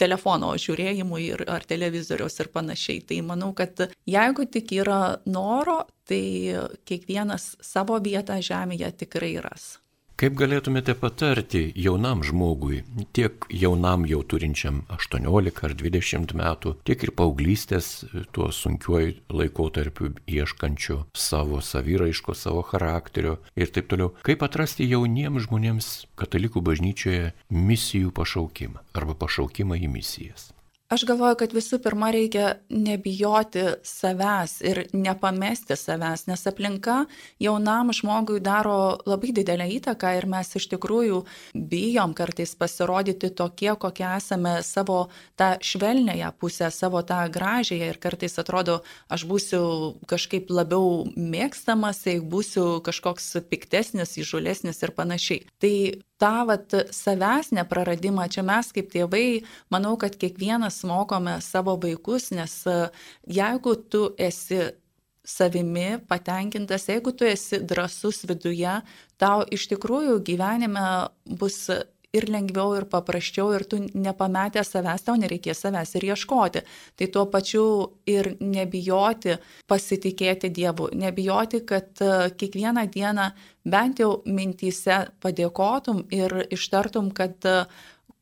telefono 0.00 0.54
žiūrėjimui 0.58 1.22
ir, 1.28 1.46
ar 1.50 1.66
televizoriaus 1.68 2.38
ir 2.40 2.50
panašiai. 2.50 2.59
Tai 2.60 3.20
manau, 3.26 3.52
kad 3.56 3.86
jeigu 4.06 4.46
tik 4.46 4.72
yra 4.80 5.20
noro, 5.26 5.82
tai 6.08 6.56
kiekvienas 6.84 7.54
savo 7.64 8.00
vietą 8.02 8.40
žemėje 8.42 8.90
tikrai 9.04 9.36
ras. 9.44 9.78
Kaip 10.20 10.34
galėtumėte 10.36 10.92
patarti 11.00 11.60
jaunam 11.80 12.20
žmogui, 12.20 12.82
tiek 13.16 13.46
jaunam 13.56 14.02
jau 14.04 14.18
turinčiam 14.28 14.82
18 14.92 15.62
ar 15.64 15.74
20 15.80 16.34
metų, 16.36 16.74
tiek 16.84 17.06
ir 17.06 17.14
paauglystės 17.16 17.88
tuo 18.36 18.50
sunkiuoju 18.52 19.14
laikotarpiu 19.32 20.12
ieškančiu 20.28 20.98
savo 21.16 21.62
saviraiško, 21.64 22.36
savo 22.36 22.60
charakterio 22.68 23.38
ir 23.56 23.72
taip 23.72 23.88
toliau, 23.88 24.12
kaip 24.20 24.44
atrasti 24.44 24.92
jauniems 24.92 25.48
žmonėms 25.48 25.92
katalikų 26.20 26.68
bažnyčioje 26.68 27.32
misijų 27.48 28.12
pašaukimą 28.20 28.84
arba 28.92 29.16
pašaukimą 29.24 29.80
į 29.80 29.94
misijas? 29.96 30.50
Aš 30.90 31.04
galvoju, 31.06 31.36
kad 31.38 31.52
visų 31.54 31.78
pirma 31.84 32.08
reikia 32.10 32.46
nebijoti 32.74 33.62
savęs 33.86 34.56
ir 34.66 34.80
nepamesti 34.90 35.76
savęs, 35.78 36.24
nes 36.26 36.42
aplinka 36.50 37.04
jaunam 37.38 37.92
žmogui 37.94 38.40
daro 38.42 38.98
labai 39.06 39.30
didelę 39.36 39.68
įtaką 39.76 40.10
ir 40.18 40.26
mes 40.32 40.50
iš 40.58 40.66
tikrųjų 40.72 41.20
bijom 41.54 42.16
kartais 42.18 42.56
pasirodyti 42.58 43.30
tokie, 43.30 43.70
kokie 43.78 44.08
esame 44.16 44.56
savo 44.66 44.98
tą 45.38 45.52
švelnėją 45.62 46.32
pusę, 46.42 46.72
savo 46.74 47.04
tą 47.06 47.22
gražiąją 47.38 47.94
ir 47.94 48.02
kartais 48.02 48.34
atrodo, 48.42 48.80
aš 49.06 49.28
būsiu 49.30 49.62
kažkaip 50.10 50.50
labiau 50.50 51.04
mėgstamas, 51.14 52.02
jeigu 52.10 52.26
būsiu 52.34 52.68
kažkoks 52.82 53.36
piktesnis, 53.46 54.18
įžulesnis 54.18 54.82
ir 54.82 54.98
panašiai. 54.98 55.46
Tai 55.62 55.74
tą 56.20 56.44
vat 56.48 56.74
savęs 56.94 57.52
nepraradimą. 57.56 58.28
Čia 58.32 58.44
mes 58.46 58.70
kaip 58.76 58.90
tėvai, 58.92 59.42
manau, 59.72 59.96
kad 60.00 60.18
kiekvienas 60.20 60.82
mokome 60.88 61.38
savo 61.44 61.76
vaikus, 61.80 62.30
nes 62.36 62.60
e, 62.68 62.76
jeigu 63.40 63.74
tu 63.92 64.10
esi 64.20 64.60
savimi 65.24 65.98
patenkintas, 66.08 66.88
jeigu 66.88 67.12
tu 67.16 67.28
esi 67.28 67.60
drasus 67.60 68.24
viduje, 68.28 68.80
tau 69.20 69.44
iš 69.52 69.68
tikrųjų 69.72 70.18
gyvenime 70.26 70.86
bus 71.40 71.68
ir 72.16 72.26
lengviau, 72.30 72.74
ir 72.78 72.86
paprasčiau, 72.90 73.52
ir 73.54 73.64
tu 73.70 73.78
nepametę 73.94 74.62
savęs, 74.66 75.04
tau 75.06 75.16
nereikės 75.20 75.62
savęs 75.64 75.94
ir 75.98 76.08
ieškoti. 76.10 76.62
Tai 76.98 77.08
tuo 77.14 77.24
pačiu 77.30 77.64
ir 78.10 78.32
nebijoti 78.40 79.36
pasitikėti 79.70 80.50
Dievu, 80.54 80.90
nebijoti, 80.98 81.62
kad 81.66 82.02
e, 82.02 82.30
kiekvieną 82.34 82.86
dieną 82.90 83.30
bent 83.70 84.02
jau 84.02 84.12
mintyse 84.26 85.04
padėkotum 85.22 86.06
ir 86.14 86.34
ištartum, 86.50 87.12
kad 87.14 87.38
e, 87.46 87.62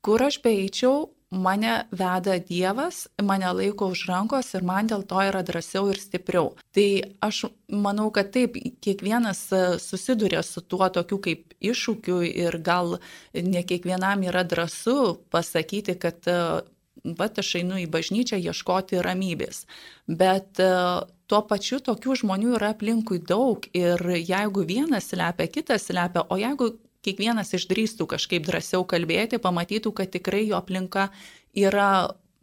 kur 0.05 0.27
aš 0.29 0.43
beeičiau, 0.45 1.09
mane 1.31 1.85
veda 1.91 2.39
Dievas, 2.39 3.07
mane 3.23 3.53
laiko 3.53 3.91
už 3.93 4.07
rankos 4.09 4.55
ir 4.55 4.65
man 4.65 4.89
dėl 4.89 5.05
to 5.09 5.21
yra 5.29 5.43
drąsiau 5.45 5.91
ir 5.93 6.01
stipriau. 6.01 6.55
Tai 6.73 6.89
aš 7.25 7.45
manau, 7.69 8.09
kad 8.15 8.33
taip, 8.33 8.57
kiekvienas 8.85 9.43
e, 9.53 9.63
susiduria 9.83 10.43
su 10.43 10.63
tuo 10.65 10.89
tokiu 10.89 11.21
kaip 11.21 11.55
iššūkiu 11.61 12.23
ir 12.29 12.59
gal 12.65 12.99
ne 13.35 13.63
kiekvienam 13.63 14.25
yra 14.25 14.45
drąsu 14.49 15.19
pasakyti, 15.31 15.99
kad 16.01 16.25
e, 16.25 16.41
va, 17.05 17.29
aš 17.29 17.55
einu 17.61 17.79
į 17.85 17.87
bažnyčią 17.93 18.41
ieškoti 18.41 19.05
ramybės. 19.05 19.67
Bet 20.09 20.61
e, 20.65 20.73
tuo 21.29 21.45
pačiu 21.45 21.83
tokių 21.85 22.23
žmonių 22.23 22.57
yra 22.57 22.73
aplinkui 22.73 23.21
daug 23.21 23.69
ir 23.77 24.01
jeigu 24.17 24.65
vienas 24.65 25.13
slepia, 25.13 25.49
kitas 25.53 25.91
slepia, 25.91 26.25
o 26.25 26.41
jeigu 26.41 26.73
kiekvienas 27.09 27.57
išdrįstų 27.57 28.07
kažkaip 28.15 28.47
drąsiau 28.47 28.85
kalbėti, 28.89 29.41
pamatytų, 29.43 29.97
kad 29.97 30.13
tikrai 30.15 30.45
jo 30.47 30.61
aplinka 30.61 31.09
yra 31.57 31.91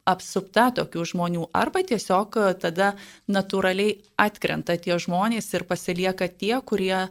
apsupta 0.06 0.70
tokių 0.76 1.06
žmonių 1.12 1.48
arba 1.58 1.82
tiesiog 1.86 2.38
tada 2.62 2.94
natūraliai 3.32 3.98
atkrenta 4.22 4.78
tie 4.78 5.00
žmonės 5.02 5.50
ir 5.58 5.66
pasilieka 5.70 6.30
tie, 6.30 6.54
kurie 6.62 7.08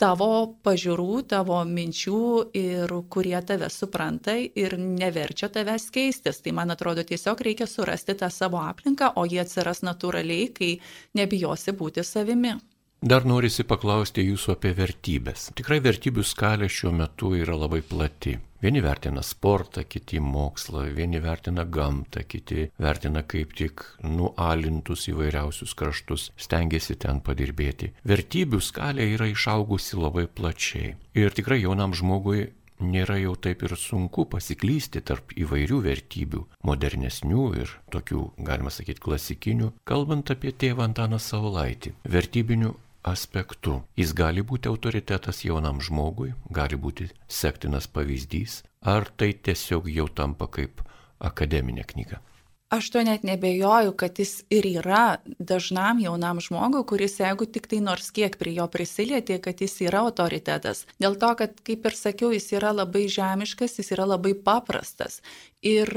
tavo 0.00 0.56
pažiūrų, 0.64 1.16
tavo 1.28 1.58
minčių 1.68 2.20
ir 2.56 2.94
kurie 3.12 3.36
tave 3.44 3.68
supranta 3.72 4.38
ir 4.38 4.78
neverčia 4.80 5.50
tavęs 5.52 5.90
keistis. 5.92 6.40
Tai 6.40 6.54
man 6.56 6.72
atrodo, 6.72 7.04
tiesiog 7.04 7.42
reikia 7.44 7.68
surasti 7.68 8.16
tą 8.16 8.30
savo 8.32 8.62
aplinką, 8.64 9.12
o 9.20 9.26
jie 9.28 9.42
atsiras 9.42 9.84
natūraliai, 9.84 10.48
kai 10.56 10.72
nebijosi 11.20 11.76
būti 11.76 12.06
savimi. 12.06 12.56
Dar 13.00 13.24
norisi 13.24 13.64
paklausti 13.64 14.20
jūsų 14.26 14.58
apie 14.58 14.74
vertybės. 14.76 15.46
Tikrai 15.56 15.78
vertybių 15.80 16.20
skalė 16.20 16.66
šiuo 16.68 16.90
metu 16.92 17.30
yra 17.32 17.54
labai 17.56 17.80
plati. 17.80 18.34
Vieni 18.60 18.82
vertina 18.84 19.22
sportą, 19.24 19.86
kiti 19.88 20.20
mokslą, 20.20 20.82
vieni 20.92 21.16
vertina 21.24 21.64
gamtą, 21.64 22.20
kiti 22.28 22.66
vertina 22.76 23.22
kaip 23.24 23.54
tik 23.56 23.86
nualintus 24.04 25.06
įvairiausius 25.08 25.72
kraštus, 25.80 26.26
stengiasi 26.36 26.98
ten 27.00 27.22
padirbėti. 27.24 27.94
Vertybių 28.04 28.60
skalė 28.60 29.08
yra 29.14 29.30
išaugusi 29.32 29.96
labai 29.96 30.26
plačiai. 30.28 30.92
Ir 31.16 31.32
tikrai 31.32 31.62
jaunam 31.62 31.96
žmogui 31.96 32.50
nėra 32.84 33.16
jau 33.22 33.32
taip 33.40 33.64
ir 33.64 33.78
sunku 33.80 34.26
pasiklysti 34.28 35.00
tarp 35.00 35.32
įvairių 35.40 35.80
vertybių, 35.88 36.44
modernesnių 36.68 37.48
ir 37.64 37.74
tokių, 37.96 38.28
galima 38.44 38.68
sakyti, 38.68 39.00
klasikinių, 39.08 39.72
kalbant 39.88 40.36
apie 40.36 40.52
tėvą 40.52 40.84
Antaną 40.90 41.16
Saulaitį, 41.16 41.96
vertybinių 42.04 42.76
aspektu. 43.02 43.80
Jis 43.96 44.12
gali 44.16 44.42
būti 44.42 44.68
autoritetas 44.68 45.44
jaunam 45.44 45.80
žmogui, 45.80 46.34
gali 46.50 46.76
būti 46.76 47.10
sektinas 47.28 47.88
pavyzdys, 47.88 48.62
ar 48.80 49.08
tai 49.16 49.32
tiesiog 49.32 49.88
jau 49.90 50.08
tampa 50.08 50.48
kaip 50.48 50.82
akademinė 51.20 51.84
knyga. 51.84 52.20
Aš 52.70 52.90
to 52.90 53.02
net 53.02 53.24
nebejoju, 53.26 53.92
kad 53.98 54.18
jis 54.18 54.44
ir 54.50 54.66
yra 54.66 55.16
dažnam 55.38 55.98
jaunam 55.98 56.38
žmogui, 56.40 56.84
kuris 56.86 57.16
jeigu 57.18 57.48
tik 57.50 57.64
tai 57.66 57.80
nors 57.82 58.12
kiek 58.14 58.36
prie 58.38 58.52
jo 58.54 58.68
prisilietė, 58.70 59.40
kad 59.42 59.58
jis 59.58 59.74
yra 59.82 60.04
autoritetas. 60.06 60.84
Dėl 61.02 61.16
to, 61.18 61.32
kad, 61.40 61.56
kaip 61.66 61.88
ir 61.90 61.96
sakiau, 61.98 62.30
jis 62.30 62.46
yra 62.54 62.70
labai 62.70 63.08
žemiškas, 63.10 63.74
jis 63.80 63.90
yra 63.96 64.06
labai 64.12 64.36
paprastas. 64.38 65.18
Ir 65.66 65.90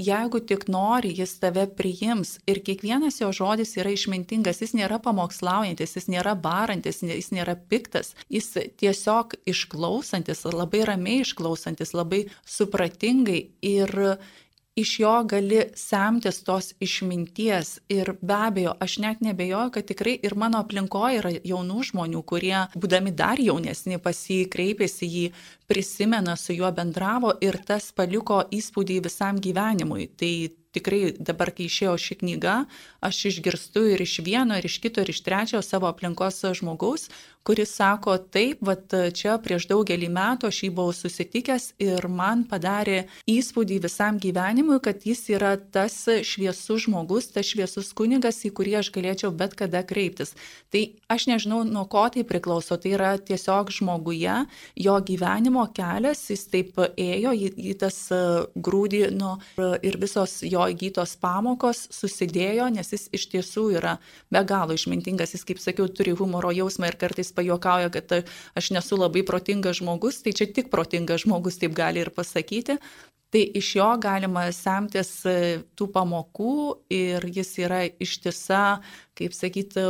jeigu 0.00 0.40
tik 0.40 0.64
nori, 0.72 1.12
jis 1.20 1.36
tave 1.42 1.66
priims. 1.68 2.38
Ir 2.48 2.62
kiekvienas 2.64 3.20
jo 3.20 3.28
žodis 3.36 3.76
yra 3.76 3.92
išmintingas, 3.92 4.62
jis 4.64 4.72
nėra 4.72 4.96
pamokslaujantis, 5.04 5.98
jis 6.00 6.08
nėra 6.16 6.32
barantis, 6.32 7.02
jis 7.04 7.28
nėra 7.36 7.58
piktas, 7.68 8.14
jis 8.32 8.54
tiesiog 8.80 9.36
išklausantis, 9.52 10.46
labai 10.48 10.86
ramiai 10.88 11.20
išklausantis, 11.28 11.92
labai 11.92 12.24
supratingai 12.56 13.42
ir 13.60 13.96
iš 14.76 15.00
jo 15.00 15.12
gali 15.24 15.62
semtis 15.74 16.42
tos 16.44 16.74
išminties. 16.80 17.78
Ir 17.88 18.12
be 18.20 18.34
abejo 18.48 18.74
aš 18.80 18.98
net 18.98 19.20
nebejoju 19.24 19.70
kad 19.70 19.86
tikrai 19.88 20.18
ir 20.22 20.36
mano 20.36 20.60
aplinkoj 20.60 21.18
yra 21.20 21.32
jaunų 21.36 21.84
žmonių 21.90 22.22
kurie 22.28 22.58
būdami 22.76 23.14
dar 23.16 23.40
jaunesni 23.40 23.98
pas 24.02 24.20
jį 24.30 24.44
kreipėsi 24.52 25.08
jį 25.08 25.24
prisimena 25.66 26.36
su 26.36 26.52
juo 26.52 26.70
bendravo 26.76 27.32
ir 27.40 27.56
tas 27.66 27.88
paliko 27.96 28.42
įspūdį 28.52 29.00
visam 29.08 29.40
gyvenimui. 29.40 30.10
Tai 30.20 30.32
tikrai 30.76 31.14
dabar, 31.18 31.52
kai 31.56 31.68
išėjo 31.70 31.96
ši 32.06 32.18
knyga, 32.22 32.56
aš 33.04 33.22
išgirstu 33.32 33.86
ir 33.94 34.04
iš 34.04 34.18
vieno, 34.26 34.58
ir 34.58 34.68
iš 34.68 34.78
kito, 34.84 35.02
ir 35.02 35.12
iš 35.14 35.22
trečio 35.26 35.62
savo 35.64 35.88
aplinkos 35.90 36.44
žmogaus, 36.60 37.08
kuris 37.46 37.76
sako, 37.76 38.16
taip, 38.18 38.58
vat 38.66 38.90
čia 39.14 39.36
prieš 39.42 39.68
daugelį 39.70 40.08
metų 40.10 40.48
aš 40.50 40.64
jį 40.64 40.70
buvau 40.74 40.94
susitikęs 40.96 41.68
ir 41.82 42.08
man 42.10 42.42
padarė 42.50 43.04
įspūdį 43.30 43.78
visam 43.84 44.18
gyvenimui, 44.22 44.80
kad 44.82 45.06
jis 45.06 45.22
yra 45.30 45.52
tas 45.56 45.94
šviesus 46.26 46.88
žmogus, 46.88 47.30
tas 47.34 47.46
šviesus 47.46 47.92
kunigas, 47.96 48.40
į 48.48 48.50
kurį 48.56 48.74
aš 48.80 48.90
galėčiau 48.96 49.30
bet 49.30 49.54
kada 49.58 49.84
kreiptis. 49.86 50.34
Tai 50.74 50.82
aš 51.12 51.28
nežinau, 51.30 51.62
nuo 51.62 51.84
ko 51.90 52.08
tai 52.10 52.26
priklauso, 52.26 52.80
tai 52.82 52.96
yra 52.98 53.12
tiesiog 53.22 53.70
žmoguje, 53.78 54.40
jo 54.82 54.98
gyvenimo 55.06 55.68
kelias, 55.76 56.24
jis 56.32 56.42
taip 56.50 56.82
ėjo 56.98 57.30
į, 57.30 57.52
į 57.70 57.76
tas 57.78 58.00
grūdį 58.58 59.04
nu, 59.14 59.36
ir 59.86 60.00
visos 60.02 60.40
jo 60.42 60.65
įgytos 60.72 61.16
pamokos 61.22 61.86
susidėjo, 61.94 62.68
nes 62.74 62.92
jis 62.92 63.08
iš 63.16 63.26
tiesų 63.32 63.66
yra 63.78 63.96
be 64.32 64.42
galo 64.48 64.76
išmintingas, 64.76 65.34
jis, 65.36 65.44
kaip 65.48 65.62
sakiau, 65.62 65.88
turi 65.88 66.14
humoro 66.16 66.52
jausmą 66.54 66.90
ir 66.90 66.98
kartais 67.00 67.32
pajuokauja, 67.36 67.90
kad 67.94 68.16
aš 68.56 68.70
nesu 68.76 68.98
labai 69.00 69.24
protingas 69.26 69.80
žmogus, 69.80 70.22
tai 70.24 70.34
čia 70.36 70.48
tik 70.50 70.72
protingas 70.72 71.24
žmogus 71.26 71.60
taip 71.62 71.76
gali 71.76 72.04
ir 72.04 72.12
pasakyti. 72.14 72.80
Tai 73.34 73.42
iš 73.58 73.72
jo 73.76 73.86
galima 73.98 74.44
semtis 74.54 75.10
e, 75.26 75.62
tų 75.76 75.88
pamokų 75.92 76.52
ir 76.94 77.26
jis 77.34 77.50
yra 77.58 77.80
ištisa, 77.84 78.78
kaip 79.18 79.34
sakyti, 79.34 79.82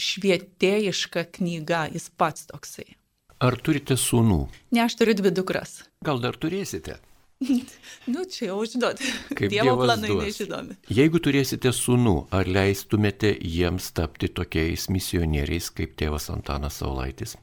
švietėjiška 0.00 1.26
knyga, 1.36 1.84
jis 1.92 2.08
pats 2.16 2.48
toksai. 2.48 2.96
Ar 3.44 3.54
turite 3.62 3.94
sūnų? 3.94 4.40
Ne, 4.74 4.82
aš 4.88 4.96
turiu 4.98 5.14
dvi 5.20 5.30
dukras. 5.36 5.82
Gal 6.02 6.18
dar 6.24 6.40
turėsite? 6.40 6.96
nu, 8.12 8.24
čia 8.24 8.50
jau 8.50 8.60
užduot. 8.64 9.02
Kaip 9.38 9.52
Dievo 9.52 9.76
planai 9.78 10.10
duos. 10.10 10.24
nežinomi. 10.26 10.78
Jeigu 10.90 11.20
turėsite 11.22 11.70
sūnų, 11.74 12.14
ar 12.34 12.50
leistumėte 12.50 13.30
jiems 13.38 13.92
tapti 13.94 14.30
tokiais 14.34 14.88
misionieriais 14.90 15.70
kaip 15.74 15.94
tėvas 16.00 16.28
Antanas 16.34 16.80
Saulaitis? 16.82 17.36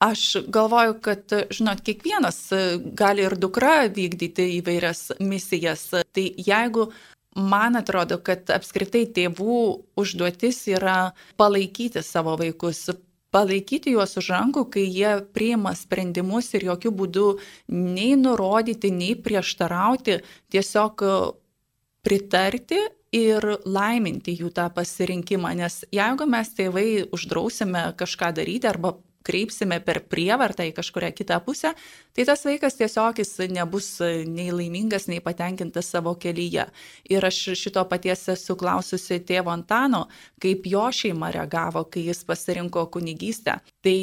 Aš 0.00 0.46
galvoju, 0.48 0.94
kad, 1.04 1.32
žinot, 1.52 1.82
kiekvienas 1.84 2.38
e, 2.56 2.60
gali 2.96 3.26
ir 3.26 3.34
dukra 3.36 3.82
vykdyti 3.92 4.46
įvairias 4.56 5.10
misijas. 5.20 5.90
Tai 5.92 6.24
jeigu 6.40 6.86
man 7.36 7.76
atrodo, 7.76 8.16
kad 8.24 8.48
apskritai 8.54 9.04
tėvų 9.12 9.58
užduotis 10.00 10.62
yra 10.72 11.12
palaikyti 11.36 12.00
savo 12.06 12.38
vaikus, 12.40 12.86
palaikyti 13.34 13.94
juos 13.94 14.16
už 14.20 14.30
rankų, 14.34 14.64
kai 14.74 14.84
jie 14.86 15.12
priima 15.34 15.74
sprendimus 15.78 16.50
ir 16.58 16.66
jokių 16.70 16.94
būdų 17.02 17.26
nei 17.74 18.14
nurodyti, 18.18 18.92
nei 18.94 19.14
prieštarauti, 19.18 20.20
tiesiog 20.52 21.04
e, 21.06 21.18
pritarti 22.06 22.80
ir 23.14 23.44
laiminti 23.66 24.36
jų 24.38 24.52
tą 24.54 24.68
pasirinkimą, 24.74 25.54
nes 25.58 25.82
jeigu 25.94 26.26
mes 26.30 26.52
tėvai 26.54 26.88
uždrausime 27.10 27.90
kažką 27.98 28.30
daryti 28.38 28.70
arba 28.70 28.94
kreipsime 29.26 29.80
per 29.84 30.02
prievartą 30.10 30.66
į 30.68 30.74
kažkuria 30.76 31.10
kitą 31.14 31.40
pusę, 31.44 31.72
tai 32.16 32.26
tas 32.28 32.44
vaikas 32.46 32.78
tiesiog 32.78 33.20
jis 33.20 33.34
nebus 33.52 33.88
nei 34.28 34.50
laimingas, 34.54 35.08
nei 35.10 35.20
patenkintas 35.24 35.90
savo 35.92 36.14
kelyje. 36.20 36.68
Ir 37.10 37.26
aš 37.26 37.42
šito 37.60 37.84
paties 37.90 38.28
esu 38.34 38.56
klaususi 38.60 39.20
tėvo 39.26 39.52
Antano, 39.52 40.06
kaip 40.42 40.68
jo 40.70 40.86
šeima 40.94 41.32
reagavo, 41.34 41.84
kai 41.90 42.06
jis 42.08 42.24
pasirinko 42.28 42.86
kunigystę. 42.94 43.60
Tai 43.84 43.98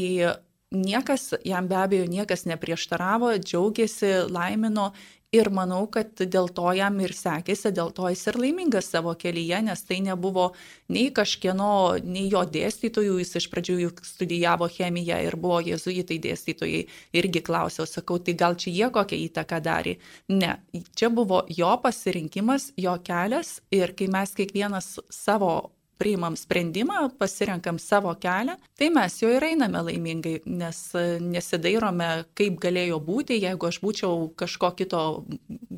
niekas, 0.72 1.34
jam 1.46 1.68
be 1.68 1.78
abejo, 1.80 2.08
niekas 2.12 2.46
neprieštaravo, 2.50 3.32
džiaugėsi, 3.40 4.28
laimino 4.32 4.92
Ir 5.36 5.50
manau, 5.52 5.82
kad 5.92 6.22
dėl 6.24 6.46
to 6.56 6.70
jam 6.72 7.02
ir 7.04 7.12
sekėsi, 7.12 7.74
dėl 7.76 7.90
to 7.92 8.08
jis 8.08 8.22
ir 8.32 8.38
laimingas 8.40 8.88
savo 8.94 9.12
kelyje, 9.20 9.58
nes 9.66 9.82
tai 9.84 9.98
nebuvo 10.06 10.54
nei 10.88 11.10
kažkieno, 11.12 11.98
nei 12.00 12.30
jo 12.32 12.46
dėstytojų, 12.48 13.18
jis 13.20 13.36
iš 13.42 13.50
pradžių 13.52 13.76
juk 13.82 14.00
studijavo 14.08 14.70
chemiją 14.72 15.20
ir 15.28 15.36
buvo 15.36 15.60
jezuitai 15.68 16.22
dėstytojai, 16.24 16.86
irgi 17.20 17.44
klausiau, 17.44 17.84
sakau, 17.84 18.22
tai 18.24 18.38
gal 18.40 18.56
čia 18.56 18.72
jie 18.72 18.92
kokią 18.96 19.20
įtaką 19.26 19.60
darė. 19.68 19.98
Ne, 20.32 20.62
čia 20.96 21.12
buvo 21.12 21.44
jo 21.52 21.76
pasirinkimas, 21.84 22.72
jo 22.80 22.96
kelias 23.04 23.58
ir 23.68 23.98
kai 24.00 24.08
mes 24.08 24.32
kiekvienas 24.32 24.94
savo 25.12 25.58
priimam 25.98 26.36
sprendimą, 26.38 27.10
pasirenkam 27.20 27.80
savo 27.82 28.14
kelią, 28.22 28.58
tai 28.78 28.90
mes 28.94 29.18
jau 29.22 29.32
ir 29.34 29.46
einame 29.50 29.82
laimingai, 29.90 30.40
nes 30.46 30.82
nesidairome, 31.24 32.10
kaip 32.38 32.60
galėjo 32.64 33.00
būti, 33.04 33.40
jeigu 33.42 33.70
aš 33.70 33.80
būčiau 33.84 34.28
kažko 34.40 34.72
kito, 34.80 35.04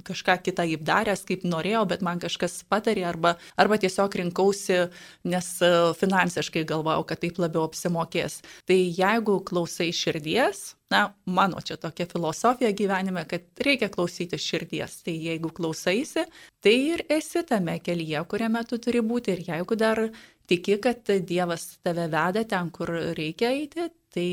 kažką 0.07 0.39
kitą 0.47 0.67
įdaręs, 0.75 1.25
kaip 1.27 1.45
norėjau, 1.47 1.85
bet 1.89 2.03
man 2.05 2.21
kažkas 2.21 2.61
patarė, 2.69 3.05
arba, 3.09 3.35
arba 3.59 3.79
tiesiog 3.81 4.19
rinkausi, 4.23 4.81
nes 5.29 5.53
finansiškai 5.99 6.65
galvojau, 6.69 7.05
kad 7.07 7.23
taip 7.23 7.39
labiau 7.41 7.67
apsimokės. 7.67 8.41
Tai 8.69 8.77
jeigu 8.77 9.39
klausai 9.47 9.91
širdies, 9.95 10.73
na, 10.89 11.13
mano 11.25 11.61
čia 11.61 11.77
tokia 11.77 12.07
filosofija 12.09 12.71
gyvenime, 12.71 13.25
kad 13.29 13.41
reikia 13.65 13.89
klausyti 13.93 14.37
širdies. 14.41 15.01
Tai 15.05 15.13
jeigu 15.13 15.51
klausaisi, 15.53 16.25
tai 16.63 16.75
ir 16.93 17.03
esi 17.09 17.43
tame 17.45 17.77
kelyje, 17.85 18.23
kuriame 18.31 18.63
tu 18.69 18.79
turi 18.81 19.03
būti. 19.05 19.35
Ir 19.37 19.43
jeigu 19.51 19.77
dar 19.77 20.01
tiki, 20.49 20.79
kad 20.81 21.13
Dievas 21.29 21.67
tave 21.85 22.07
veda 22.09 22.43
ten, 22.43 22.71
kur 22.73 22.93
reikia 23.17 23.53
eiti, 23.53 23.89
tai 24.13 24.27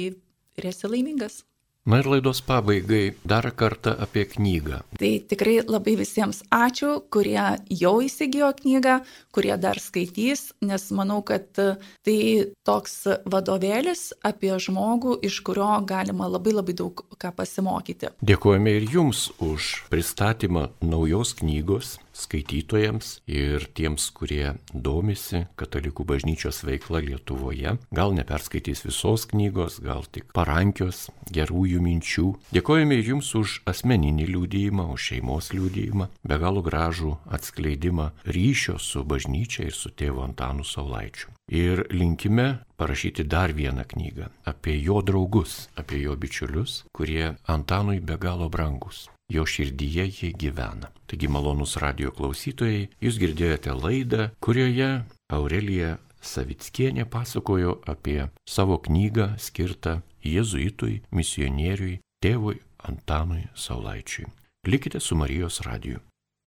ir 0.56 0.70
esi 0.72 0.88
laimingas. 0.88 1.42
Na 1.86 2.00
ir 2.02 2.08
laidos 2.10 2.40
pabaigai 2.42 3.14
dar 3.22 3.46
kartą 3.54 3.92
apie 4.02 4.24
knygą. 4.26 4.80
Tai 4.98 5.10
tikrai 5.30 5.60
labai 5.62 5.92
visiems 6.00 6.40
ačiū, 6.50 6.96
kurie 7.14 7.38
jau 7.70 7.92
įsigijo 8.02 8.48
knygą, 8.58 8.96
kurie 9.30 9.54
dar 9.62 9.78
skaitys, 9.78 10.48
nes 10.66 10.88
manau, 10.90 11.20
kad 11.22 11.46
tai 11.54 12.18
toks 12.66 12.96
vadovėlis 13.30 14.08
apie 14.26 14.50
žmogų, 14.66 15.14
iš 15.30 15.38
kurio 15.46 15.68
galima 15.86 16.26
labai 16.26 16.56
labai 16.56 16.74
daug 16.74 17.04
ką 17.22 17.30
pasimokyti. 17.38 18.10
Dėkojame 18.18 18.74
ir 18.80 18.88
Jums 18.90 19.28
už 19.38 19.86
pristatymą 19.92 20.72
naujos 20.82 21.36
knygos 21.38 22.00
skaitytojams 22.16 23.20
ir 23.28 23.66
tiems, 23.76 24.08
kurie 24.16 24.56
domisi 24.72 25.44
katalikų 25.60 26.06
bažnyčios 26.08 26.62
veikla 26.66 27.02
Lietuvoje. 27.04 27.76
Gal 27.94 28.16
neperskaitys 28.16 28.84
visos 28.86 29.26
knygos, 29.30 29.78
gal 29.84 30.06
tik 30.10 30.32
parankios 30.36 31.06
gerųjų 31.32 31.82
minčių. 31.84 32.28
Dėkojame 32.56 32.98
Jums 33.06 33.32
už 33.38 33.60
asmeninį 33.68 34.28
liūdėjimą, 34.32 34.88
už 34.96 35.08
šeimos 35.12 35.52
liūdėjimą, 35.54 36.10
be 36.26 36.38
galo 36.42 36.64
gražų 36.66 37.16
atskleidimą 37.38 38.10
ryšio 38.26 38.78
su 38.82 39.04
bažnyčia 39.04 39.68
ir 39.68 39.76
su 39.76 39.92
tėvu 39.92 40.24
Antanu 40.26 40.64
Saulaičiu. 40.66 41.30
Ir 41.46 41.84
linkime 41.94 42.64
parašyti 42.76 43.22
dar 43.30 43.54
vieną 43.54 43.84
knygą 43.86 44.32
apie 44.50 44.80
jo 44.82 44.98
draugus, 45.06 45.68
apie 45.78 46.02
jo 46.02 46.16
bičiulius, 46.18 46.82
kurie 46.92 47.36
Antanui 47.46 48.00
be 48.00 48.18
galo 48.18 48.50
brangus 48.50 49.06
jo 49.28 49.46
širdyje 49.46 50.06
jie 50.06 50.32
gyvena. 50.32 50.90
Taigi 51.06 51.28
malonus 51.28 51.76
radio 51.82 52.12
klausytojai, 52.14 52.88
jūs 53.02 53.18
girdėjote 53.22 53.74
laidą, 53.76 54.30
kurioje 54.40 54.90
Aurelija 55.32 55.96
Savickienė 56.22 57.06
pasakojo 57.10 57.76
apie 57.86 58.28
savo 58.48 58.78
knygą 58.82 59.34
skirtą 59.38 60.00
jėzuitui, 60.26 61.02
misionieriui, 61.14 62.00
tėvui 62.22 62.58
Antanui 62.86 63.46
Saulaičiui. 63.54 64.26
Likite 64.66 65.00
su 65.00 65.14
Marijos 65.14 65.60
radiju. 65.62 66.00